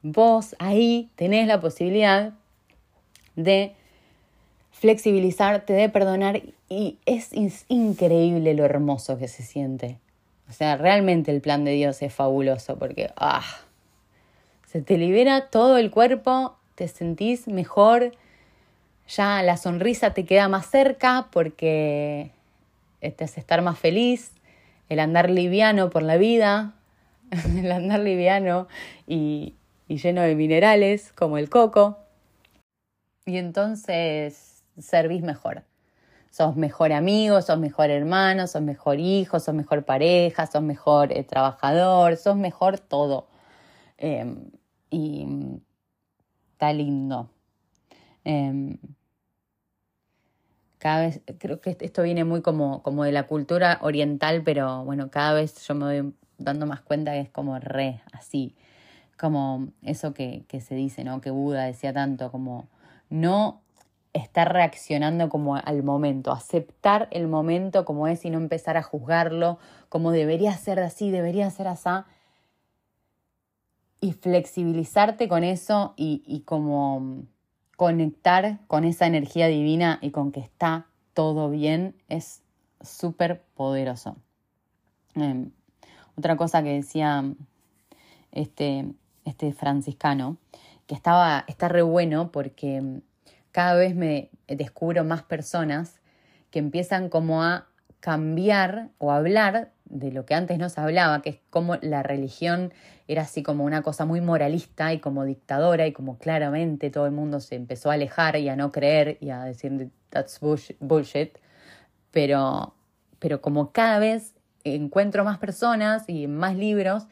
Vos 0.02 0.56
ahí 0.60 1.10
tenés 1.16 1.48
la 1.48 1.60
posibilidad 1.60 2.34
de 3.36 3.74
flexibilizarte, 4.72 5.74
de 5.74 5.90
perdonar 5.90 6.42
y 6.70 6.98
es, 7.06 7.30
increíble 7.68 8.54
lo 8.54 8.66
hermoso 8.66 9.18
que 9.18 9.28
se 9.28 9.44
siente. 9.44 9.98
O 10.50 10.54
sea, 10.54 10.78
realmente 10.78 11.32
el 11.32 11.42
plan 11.42 11.66
de 11.66 11.72
Dios 11.72 12.02
es 12.02 12.14
fabuloso 12.14 12.78
porque 12.78 13.12
ah, 13.18 13.44
se 14.66 14.82
te 14.82 14.98
libera 14.98 15.48
todo 15.50 15.78
el 15.78 15.92
cuerpo, 15.92 16.56
te 16.76 16.88
sentís 16.88 17.48
mejor, 17.48 18.12
ya 19.08 19.42
la 19.44 19.58
sonrisa 19.58 20.14
te 20.14 20.26
queda 20.26 20.48
más 20.48 20.70
cerca 20.70 21.28
porque 21.32 22.32
este, 23.02 23.26
es 23.26 23.38
estar 23.38 23.62
más 23.62 23.80
feliz, 23.80 24.34
el 24.90 25.00
andar 25.00 25.30
liviano 25.30 25.90
por 25.90 26.04
la 26.04 26.18
vida, 26.18 26.76
el 27.58 27.72
andar 27.72 28.00
liviano 28.00 28.68
y, 29.06 29.56
y 29.88 29.98
lleno 29.98 30.22
de 30.22 30.36
minerales 30.36 31.12
como 31.14 31.38
el 31.38 31.50
coco. 31.50 32.00
Y 33.26 33.38
entonces 33.38 34.64
servís 34.78 35.22
mejor. 35.22 35.64
Sos 36.30 36.56
mejor 36.56 36.94
amigo, 36.94 37.42
sos 37.42 37.58
mejor 37.58 37.90
hermano, 37.90 38.48
sos 38.48 38.62
mejor 38.62 39.00
hijo, 39.00 39.40
sos 39.40 39.56
mejor 39.56 39.86
pareja, 39.86 40.46
sos 40.46 40.62
mejor 40.62 41.12
eh, 41.12 41.24
trabajador, 41.24 42.16
sos 42.18 42.36
mejor 42.36 42.80
todo. 42.80 43.28
Em, 43.98 44.52
y 44.90 45.26
está 46.54 46.74
lindo. 46.74 47.30
Em, 48.24 48.78
cada 50.80 51.02
vez, 51.02 51.22
creo 51.40 51.60
que 51.60 51.76
esto 51.80 52.04
viene 52.04 52.24
muy 52.24 52.42
como, 52.42 52.84
como 52.84 53.04
de 53.04 53.12
la 53.12 53.24
cultura 53.24 53.80
oriental, 53.82 54.44
pero 54.44 54.84
bueno, 54.84 55.10
cada 55.10 55.34
vez 55.34 55.66
yo 55.68 55.76
me 55.76 55.86
voy 55.86 56.14
dando 56.38 56.66
más 56.66 56.82
cuenta 56.82 57.14
que 57.14 57.22
es 57.22 57.30
como 57.30 57.58
re, 57.60 58.02
así, 58.12 58.56
como 59.20 59.70
eso 59.82 60.14
que, 60.14 60.46
que 60.48 60.62
se 60.62 60.76
dice, 60.76 61.04
¿no? 61.04 61.22
Que 61.22 61.32
Buda 61.32 61.66
decía 61.66 61.94
tanto, 61.94 62.32
como 62.32 62.68
no 63.10 63.62
estar 64.14 64.52
reaccionando 64.52 65.30
como 65.30 65.56
al 65.56 65.84
momento, 65.84 66.32
aceptar 66.32 67.08
el 67.12 67.28
momento 67.28 67.86
como 67.86 68.08
es 68.08 68.26
y 68.26 68.30
no 68.30 68.38
empezar 68.38 68.78
a 68.78 68.84
juzgarlo, 68.84 69.60
como 69.90 70.12
debería 70.12 70.54
ser 70.54 70.80
así, 70.80 71.12
debería 71.12 71.50
ser 71.50 71.68
así, 71.68 71.90
y 74.00 74.14
flexibilizarte 74.14 75.28
con 75.28 75.44
eso 75.44 75.94
y, 75.98 76.22
y 76.26 76.42
como 76.42 77.24
conectar 77.78 78.60
con 78.68 78.84
esa 78.84 79.06
energía 79.06 79.48
divina 79.48 80.00
y 80.02 80.10
con 80.10 80.34
que 80.34 80.42
está 80.42 80.88
todo 81.14 81.50
bien 81.50 81.96
es 82.10 82.42
súper 82.82 83.44
poderoso. 83.56 84.18
Em, 85.16 85.52
otra 86.18 86.36
cosa 86.36 86.64
que 86.64 86.74
decía 86.74 87.24
este, 88.32 88.92
este 89.26 89.54
franciscano, 89.54 90.38
que 90.88 90.96
estaba, 90.96 91.46
está 91.48 91.70
re 91.70 91.84
bueno 91.84 92.32
porque 92.32 93.02
cada 93.52 93.76
vez 93.76 93.96
me 93.96 94.32
descubro 94.48 95.04
más 95.04 95.24
personas 95.24 96.02
que 96.50 96.60
empiezan 96.60 97.10
como 97.10 97.44
a 97.44 97.68
cambiar 98.00 98.90
o 98.98 99.12
hablar 99.12 99.72
de 99.90 100.12
lo 100.12 100.26
que 100.26 100.34
antes 100.34 100.58
no 100.60 100.70
se 100.70 100.82
hablaba, 100.82 101.22
que 101.22 101.30
es 101.30 101.40
como 101.50 101.76
la 101.82 102.04
religión 102.04 102.74
era 103.08 103.24
así 103.24 103.44
como 103.44 103.64
una 103.64 103.82
cosa 103.82 104.06
muy 104.06 104.22
moralista 104.22 104.94
y 104.94 105.00
como 105.00 105.24
dictadora 105.24 105.88
y 105.88 105.94
como 105.94 106.18
claramente 106.18 106.90
todo 106.90 107.06
el 107.06 107.14
mundo 107.14 107.40
se 107.40 107.56
empezó 107.56 107.90
a 107.90 107.94
alejar 107.94 108.36
y 108.38 108.50
a 108.50 108.56
no 108.56 108.72
creer 108.72 109.18
y 109.22 109.30
a 109.30 109.44
decir 109.44 109.90
that's 110.10 110.40
bullshit, 110.80 111.38
pero, 112.12 112.76
pero 113.20 113.42
como 113.42 113.72
cada 113.72 114.00
vez 114.00 114.34
encuentro 114.64 115.24
más 115.24 115.38
personas 115.38 116.04
y 116.08 116.28
más 116.28 116.56
libros, 116.56 117.08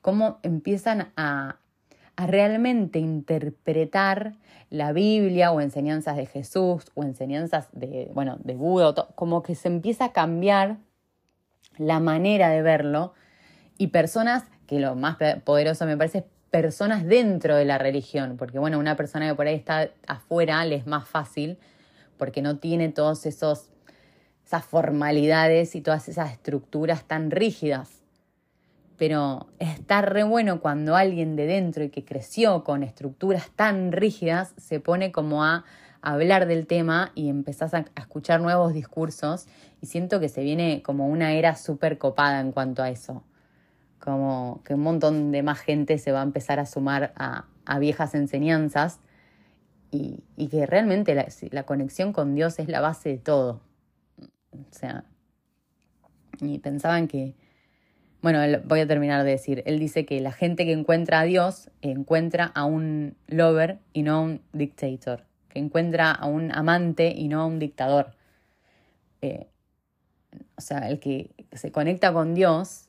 cómo 0.00 0.38
empiezan 0.42 1.12
a, 1.16 1.58
a 2.16 2.26
realmente 2.26 2.98
interpretar 2.98 4.36
la 4.70 4.92
Biblia 4.92 5.50
o 5.50 5.60
enseñanzas 5.60 6.16
de 6.16 6.26
Jesús 6.26 6.84
o 6.94 7.02
enseñanzas 7.02 7.68
de, 7.72 8.10
bueno, 8.14 8.38
de 8.44 8.54
Buda, 8.54 8.94
como 9.16 9.42
que 9.42 9.56
se 9.56 9.68
empieza 9.68 10.06
a 10.06 10.12
cambiar 10.12 10.78
la 11.80 11.98
manera 11.98 12.50
de 12.50 12.60
verlo 12.60 13.14
y 13.78 13.88
personas, 13.88 14.44
que 14.66 14.78
lo 14.78 14.94
más 14.94 15.16
poderoso 15.44 15.86
me 15.86 15.96
parece, 15.96 16.26
personas 16.50 17.06
dentro 17.06 17.56
de 17.56 17.64
la 17.64 17.78
religión, 17.78 18.36
porque 18.36 18.58
bueno, 18.58 18.78
una 18.78 18.96
persona 18.96 19.26
que 19.26 19.34
por 19.34 19.46
ahí 19.46 19.54
está 19.54 19.88
afuera 20.06 20.64
le 20.66 20.76
es 20.76 20.86
más 20.86 21.08
fácil 21.08 21.58
porque 22.18 22.42
no 22.42 22.58
tiene 22.58 22.90
todos 22.90 23.24
esos 23.24 23.70
esas 24.44 24.64
formalidades 24.64 25.76
y 25.76 25.80
todas 25.80 26.08
esas 26.08 26.32
estructuras 26.32 27.04
tan 27.04 27.30
rígidas. 27.30 28.02
Pero 28.96 29.46
está 29.60 30.02
re 30.02 30.24
bueno 30.24 30.60
cuando 30.60 30.96
alguien 30.96 31.36
de 31.36 31.46
dentro 31.46 31.84
y 31.84 31.90
que 31.90 32.04
creció 32.04 32.64
con 32.64 32.82
estructuras 32.82 33.50
tan 33.54 33.92
rígidas 33.92 34.52
se 34.56 34.80
pone 34.80 35.12
como 35.12 35.44
a 35.44 35.64
hablar 36.02 36.46
del 36.46 36.66
tema 36.66 37.12
y 37.14 37.28
empezás 37.28 37.74
a, 37.74 37.84
escuchar 37.96 38.40
nuevos 38.40 38.72
discursos 38.72 39.46
y 39.80 39.86
siento 39.86 40.20
que 40.20 40.28
se 40.28 40.42
viene 40.42 40.82
como 40.82 41.08
una 41.08 41.32
era 41.32 41.56
súper 41.56 41.98
copada 41.98 42.40
en 42.40 42.52
cuanto 42.52 42.82
a 42.82 42.90
eso. 42.90 43.24
Como 43.98 44.62
que 44.64 44.74
un 44.74 44.80
montón 44.80 45.30
de 45.30 45.42
más 45.42 45.60
gente 45.60 45.98
se 45.98 46.12
va 46.12 46.20
a 46.20 46.24
empezar 46.24 46.58
a 46.58 46.66
sumar 46.66 47.12
a, 47.16 47.46
viejas 47.78 48.14
enseñanzas 48.14 48.98
y, 49.92 50.24
que 50.48 50.66
realmente 50.66 51.14
la, 51.14 51.26
la, 51.50 51.62
conexión 51.64 52.12
con 52.12 52.34
Dios 52.34 52.58
es 52.58 52.68
la 52.68 52.80
base 52.80 53.10
de 53.10 53.18
todo. 53.18 53.60
O 54.52 54.72
sea, 54.72 55.04
y 56.40 56.58
pensaban 56.58 57.06
que, 57.06 57.36
bueno, 58.22 58.40
voy 58.64 58.80
a 58.80 58.86
terminar 58.88 59.24
de 59.24 59.30
decir, 59.32 59.62
él 59.66 59.78
dice 59.78 60.04
que 60.06 60.20
la 60.20 60.32
gente 60.32 60.64
que 60.64 60.72
encuentra 60.72 61.20
a 61.20 61.24
Dios 61.24 61.70
encuentra 61.80 62.46
a 62.46 62.64
un 62.64 63.16
lover 63.28 63.78
y 63.92 64.02
no 64.02 64.16
a 64.16 64.20
un 64.20 64.42
dictator 64.52 65.29
que 65.50 65.58
encuentra 65.58 66.10
a 66.12 66.26
un 66.26 66.52
amante 66.52 67.12
y 67.14 67.28
no 67.28 67.42
a 67.42 67.46
un 67.46 67.58
dictador. 67.58 68.14
Eh, 69.20 69.48
o 70.56 70.60
sea, 70.60 70.88
el 70.88 71.00
que 71.00 71.30
se 71.52 71.72
conecta 71.72 72.12
con 72.12 72.34
Dios 72.34 72.86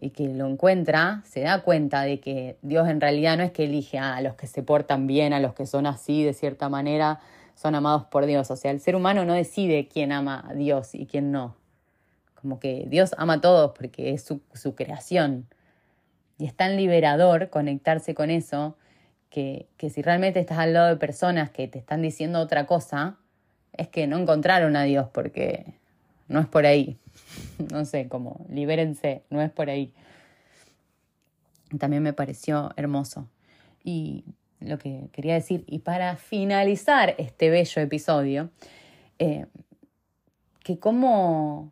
y 0.00 0.10
que 0.10 0.28
lo 0.28 0.46
encuentra, 0.46 1.22
se 1.26 1.40
da 1.40 1.62
cuenta 1.62 2.02
de 2.02 2.20
que 2.20 2.58
Dios 2.62 2.88
en 2.88 3.00
realidad 3.00 3.36
no 3.36 3.42
es 3.44 3.52
que 3.52 3.64
elige 3.64 3.98
a 3.98 4.20
los 4.22 4.34
que 4.34 4.46
se 4.46 4.62
portan 4.62 5.06
bien, 5.06 5.32
a 5.32 5.40
los 5.40 5.54
que 5.54 5.66
son 5.66 5.86
así 5.86 6.24
de 6.24 6.32
cierta 6.32 6.68
manera, 6.68 7.20
son 7.54 7.74
amados 7.74 8.04
por 8.04 8.26
Dios. 8.26 8.50
O 8.50 8.56
sea, 8.56 8.70
el 8.70 8.80
ser 8.80 8.96
humano 8.96 9.24
no 9.24 9.34
decide 9.34 9.88
quién 9.88 10.12
ama 10.12 10.44
a 10.48 10.54
Dios 10.54 10.94
y 10.94 11.06
quién 11.06 11.30
no. 11.30 11.56
Como 12.34 12.58
que 12.58 12.86
Dios 12.88 13.14
ama 13.18 13.34
a 13.34 13.40
todos 13.42 13.72
porque 13.76 14.12
es 14.12 14.24
su, 14.24 14.40
su 14.54 14.74
creación. 14.74 15.46
Y 16.38 16.46
es 16.46 16.54
tan 16.54 16.76
liberador 16.76 17.50
conectarse 17.50 18.14
con 18.14 18.30
eso 18.30 18.76
que, 19.30 19.66
que 19.76 19.90
si 19.90 20.02
realmente 20.02 20.40
estás 20.40 20.58
al 20.58 20.74
lado 20.74 20.88
de 20.88 20.96
personas 20.96 21.50
que 21.50 21.68
te 21.68 21.78
están 21.78 22.02
diciendo 22.02 22.40
otra 22.40 22.66
cosa, 22.66 23.16
es 23.72 23.88
que 23.88 24.06
no 24.06 24.18
encontraron 24.18 24.76
a 24.76 24.82
Dios 24.82 25.08
porque 25.12 25.64
no 26.28 26.40
es 26.40 26.46
por 26.46 26.66
ahí. 26.66 26.96
No 27.72 27.84
sé, 27.84 28.08
como 28.08 28.46
libérense, 28.48 29.22
no 29.28 29.42
es 29.42 29.50
por 29.50 29.68
ahí. 29.68 29.92
También 31.78 32.02
me 32.02 32.14
pareció 32.14 32.72
hermoso. 32.76 33.28
Y 33.84 34.24
lo 34.60 34.78
que 34.78 35.08
quería 35.12 35.34
decir, 35.34 35.64
y 35.66 35.80
para 35.80 36.16
finalizar 36.16 37.14
este 37.18 37.50
bello 37.50 37.82
episodio, 37.82 38.50
eh, 39.18 39.46
que 40.64 40.78
como, 40.78 41.70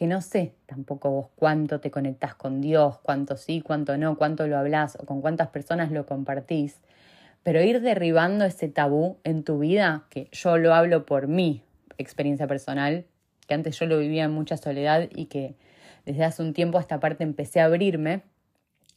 que 0.00 0.06
no 0.06 0.22
sé 0.22 0.54
tampoco 0.64 1.10
vos 1.10 1.26
cuánto 1.36 1.78
te 1.80 1.90
conectás 1.90 2.34
con 2.34 2.62
Dios, 2.62 2.96
cuánto 3.02 3.36
sí, 3.36 3.60
cuánto 3.60 3.98
no, 3.98 4.16
cuánto 4.16 4.46
lo 4.46 4.56
hablas 4.56 4.96
o 4.98 5.04
con 5.04 5.20
cuántas 5.20 5.48
personas 5.48 5.90
lo 5.90 6.06
compartís, 6.06 6.80
pero 7.42 7.62
ir 7.62 7.82
derribando 7.82 8.46
ese 8.46 8.68
tabú 8.68 9.18
en 9.24 9.44
tu 9.44 9.58
vida, 9.58 10.06
que 10.08 10.30
yo 10.32 10.56
lo 10.56 10.72
hablo 10.72 11.04
por 11.04 11.28
mi 11.28 11.62
experiencia 11.98 12.46
personal, 12.46 13.04
que 13.46 13.52
antes 13.52 13.78
yo 13.78 13.84
lo 13.84 13.98
vivía 13.98 14.24
en 14.24 14.30
mucha 14.30 14.56
soledad 14.56 15.06
y 15.14 15.26
que 15.26 15.54
desde 16.06 16.24
hace 16.24 16.42
un 16.42 16.54
tiempo 16.54 16.78
a 16.78 16.80
esta 16.80 16.98
parte 16.98 17.22
empecé 17.22 17.60
a 17.60 17.66
abrirme, 17.66 18.22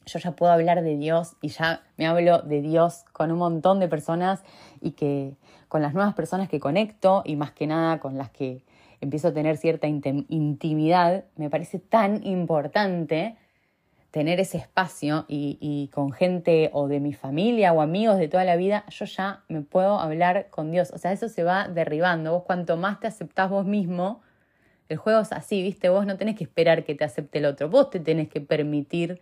yo 0.06 0.18
ya 0.18 0.32
puedo 0.32 0.52
hablar 0.52 0.82
de 0.82 0.96
Dios 0.96 1.36
y 1.42 1.48
ya 1.48 1.82
me 1.98 2.06
hablo 2.06 2.40
de 2.40 2.62
Dios 2.62 3.04
con 3.12 3.30
un 3.30 3.40
montón 3.40 3.78
de 3.78 3.88
personas 3.88 4.42
y 4.80 4.92
que 4.92 5.36
con 5.68 5.82
las 5.82 5.92
nuevas 5.92 6.14
personas 6.14 6.48
que 6.48 6.60
conecto 6.60 7.22
y 7.26 7.36
más 7.36 7.52
que 7.52 7.66
nada 7.66 8.00
con 8.00 8.16
las 8.16 8.30
que 8.30 8.64
empiezo 9.04 9.28
a 9.28 9.32
tener 9.32 9.56
cierta 9.56 9.86
intimidad, 9.86 11.24
me 11.36 11.50
parece 11.50 11.78
tan 11.78 12.26
importante 12.26 13.36
tener 14.14 14.38
ese 14.38 14.58
espacio 14.58 15.24
y, 15.26 15.90
con 15.92 16.12
gente 16.12 16.70
o 16.72 16.86
de 16.86 17.00
mi 17.00 17.14
familia 17.14 17.72
o 17.72 17.80
amigos 17.80 18.16
de 18.16 18.28
toda 18.28 18.44
la 18.44 18.54
vida, 18.54 18.84
yo 18.88 19.06
ya 19.06 19.42
me 19.48 19.60
puedo 19.60 19.98
hablar 19.98 20.50
con 20.50 20.70
Dios. 20.70 20.92
O 20.92 20.98
sea, 20.98 21.10
eso 21.10 21.28
se 21.28 21.42
va 21.42 21.66
derribando. 21.66 22.30
Vos 22.30 22.44
cuanto 22.44 22.76
más 22.76 23.00
te 23.00 23.08
aceptás 23.08 23.50
vos 23.50 23.66
mismo, 23.66 24.22
el 24.88 24.98
juego 24.98 25.18
es 25.18 25.32
así, 25.32 25.62
¿viste? 25.62 25.88
Vos 25.88 26.06
no 26.06 26.16
tenés 26.16 26.36
que 26.36 26.44
esperar 26.44 26.84
que 26.84 26.94
te 26.94 27.02
acepte 27.02 27.38
el 27.38 27.46
otro, 27.46 27.68
vos 27.68 27.90
te 27.90 27.98
tenés 27.98 28.28
que 28.28 28.40
permitir 28.40 29.20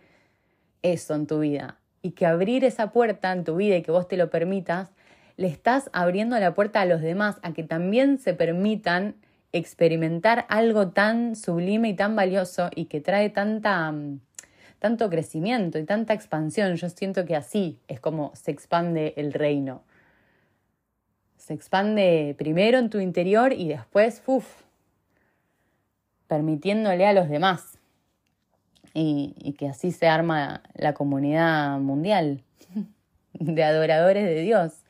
eso 0.83 1.15
en 1.15 1.25
tu 1.25 1.39
vida. 1.39 1.79
Y 2.03 2.11
que 2.11 2.27
abrir 2.27 2.63
esa 2.63 2.91
puerta 2.91 3.31
en 3.31 3.45
tu 3.45 3.55
vida 3.55 3.77
y 3.77 3.81
que 3.81 3.91
vos 3.91 4.07
te 4.07 4.15
lo 4.15 4.29
permitas, 4.29 4.91
le 5.37 5.47
estás 5.47 5.89
abriendo 5.91 6.37
la 6.37 6.53
puerta 6.53 6.81
a 6.81 6.85
los 6.85 7.01
demás 7.01 7.39
a 7.41 7.53
que 7.53 7.63
también 7.63 8.19
se 8.19 8.35
permitan 8.35 9.15
experimentar 9.53 10.45
algo 10.49 10.89
tan 10.89 11.35
sublime 11.35 11.89
y 11.89 11.93
tan 11.95 12.15
valioso 12.15 12.69
y 12.75 12.85
que 12.85 12.99
trae 12.99 13.29
tanta, 13.29 13.91
mm, 13.91 14.19
tanto 14.79 15.09
crecimiento 15.09 15.77
y 15.77 15.85
tanta 15.85 16.13
expansión. 16.13 16.75
Yo 16.75 16.89
siento 16.89 17.25
que 17.25 17.35
así 17.35 17.79
es 17.87 17.99
como 17.99 18.35
se 18.35 18.51
expande 18.51 19.13
el 19.15 19.31
reino. 19.31 19.83
Se 21.37 21.53
expande 21.53 22.35
primero 22.37 22.79
en 22.79 22.89
tu 22.89 22.99
interior 22.99 23.53
y 23.53 23.67
después, 23.67 24.23
uff, 24.25 24.63
permitiéndole 26.27 27.05
a 27.05 27.13
los 27.13 27.29
demás. 27.29 27.77
Y, 28.95 29.55
que 29.57 29.67
así 29.67 29.91
se 29.91 30.07
arma 30.07 30.61
la 30.75 30.93
comunidad 30.93 31.79
mundial 31.79 32.43
de 33.33 33.63
adoradores 33.63 34.23
de 34.23 34.41
Dios. 34.41 34.82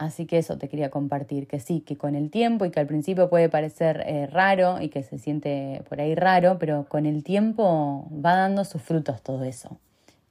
Así 0.00 0.24
que 0.24 0.38
eso 0.38 0.56
te 0.56 0.70
quería 0.70 0.88
compartir, 0.88 1.46
que 1.46 1.60
sí, 1.60 1.82
que 1.82 1.98
con 1.98 2.14
el 2.14 2.30
tiempo 2.30 2.64
y 2.64 2.70
que 2.70 2.80
al 2.80 2.86
principio 2.86 3.28
puede 3.28 3.50
parecer 3.50 4.02
eh, 4.06 4.26
raro 4.28 4.80
y 4.80 4.88
que 4.88 5.02
se 5.02 5.18
siente 5.18 5.82
por 5.90 6.00
ahí 6.00 6.14
raro, 6.14 6.58
pero 6.58 6.86
con 6.88 7.04
el 7.04 7.22
tiempo 7.22 8.08
va 8.10 8.34
dando 8.34 8.64
sus 8.64 8.80
frutos 8.80 9.20
todo 9.20 9.44
eso. 9.44 9.78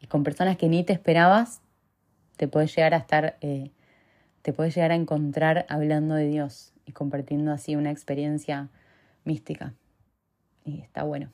Y 0.02 0.08
con 0.08 0.24
personas 0.24 0.58
que 0.58 0.70
ni 0.70 0.84
te 0.84 0.94
esperabas, 0.94 1.62
te 2.36 2.48
puedes 2.48 2.76
llegar 2.76 2.96
a 2.96 2.98
estar, 2.98 3.38
eh, 3.42 3.70
te 4.42 4.54
puedes 4.54 4.74
llegar 4.74 4.92
a 4.92 4.96
encontrar 4.96 5.68
hablando 5.70 6.16
de 6.16 6.26
Dios 6.26 6.74
y 6.88 6.94
compartiendo 6.94 7.52
así 7.52 7.76
una 7.76 7.92
experiencia 7.92 8.70
mística. 9.24 9.76
Y 10.66 10.80
está 10.80 11.04
bueno. 11.04 11.30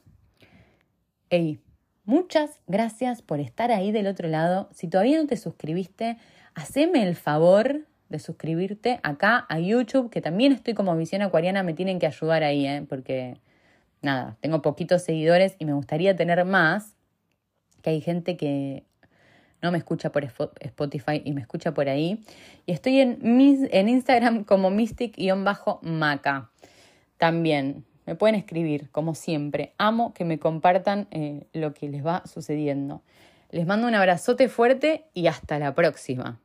Hey, 1.30 1.62
muchas 2.04 2.60
gracias 2.67 3.21
por 3.21 3.39
estar 3.39 3.71
ahí 3.71 3.93
del 3.93 4.08
otro 4.08 4.28
lado. 4.28 4.67
Si 4.74 4.89
todavía 4.89 5.21
no 5.21 5.26
te 5.26 5.38
suscribiste, 5.38 6.17
haceme 6.54 7.08
el 7.08 7.15
favor 7.15 7.86
de 8.15 8.19
suscribirte 8.19 8.99
acá 9.04 9.45
a 9.49 9.60
YouTube, 9.60 10.10
que 10.10 10.21
también 10.21 10.51
estoy 10.51 10.73
como 10.73 10.95
Visión 10.95 11.21
Acuariana, 11.21 11.63
me 11.63 11.73
tienen 11.73 11.99
que 11.99 12.08
ayudar 12.08 12.43
ahí, 12.43 12.65
¿eh? 12.65 12.86
porque 12.88 13.38
nada, 14.01 14.38
tengo 14.39 14.62
poquitos 14.62 15.04
seguidores 15.04 15.56
y 15.60 15.65
me 15.65 15.73
gustaría 15.73 16.15
tener 16.15 16.43
más, 16.45 16.95
que 17.82 17.89
hay 17.91 18.01
gente 18.01 18.38
que 18.38 18.84
no 19.62 19.71
me 19.71 19.78
escucha 19.78 20.12
por 20.12 20.23
Spotify 20.23 21.21
y 21.23 21.34
me 21.34 21.41
escucha 21.41 21.73
por 21.73 21.89
ahí. 21.89 22.23
Y 22.65 22.71
estoy 22.71 22.99
en, 22.99 23.19
en 23.21 23.89
Instagram 23.89 24.43
como 24.43 24.69
mystic-maca. 24.69 26.49
También 27.17 27.84
me 28.06 28.15
pueden 28.15 28.36
escribir, 28.36 28.89
como 28.91 29.15
siempre. 29.15 29.73
Amo 29.78 30.13
que 30.13 30.25
me 30.25 30.39
compartan 30.39 31.08
eh, 31.12 31.47
lo 31.54 31.73
que 31.73 31.89
les 31.89 32.06
va 32.06 32.23
sucediendo. 32.25 33.01
Les 33.49 33.65
mando 33.65 33.88
un 33.88 33.95
abrazote 33.95 34.49
fuerte 34.49 35.06
y 35.13 35.28
hasta 35.28 35.60
la 35.60 35.73
próxima. 35.73 36.39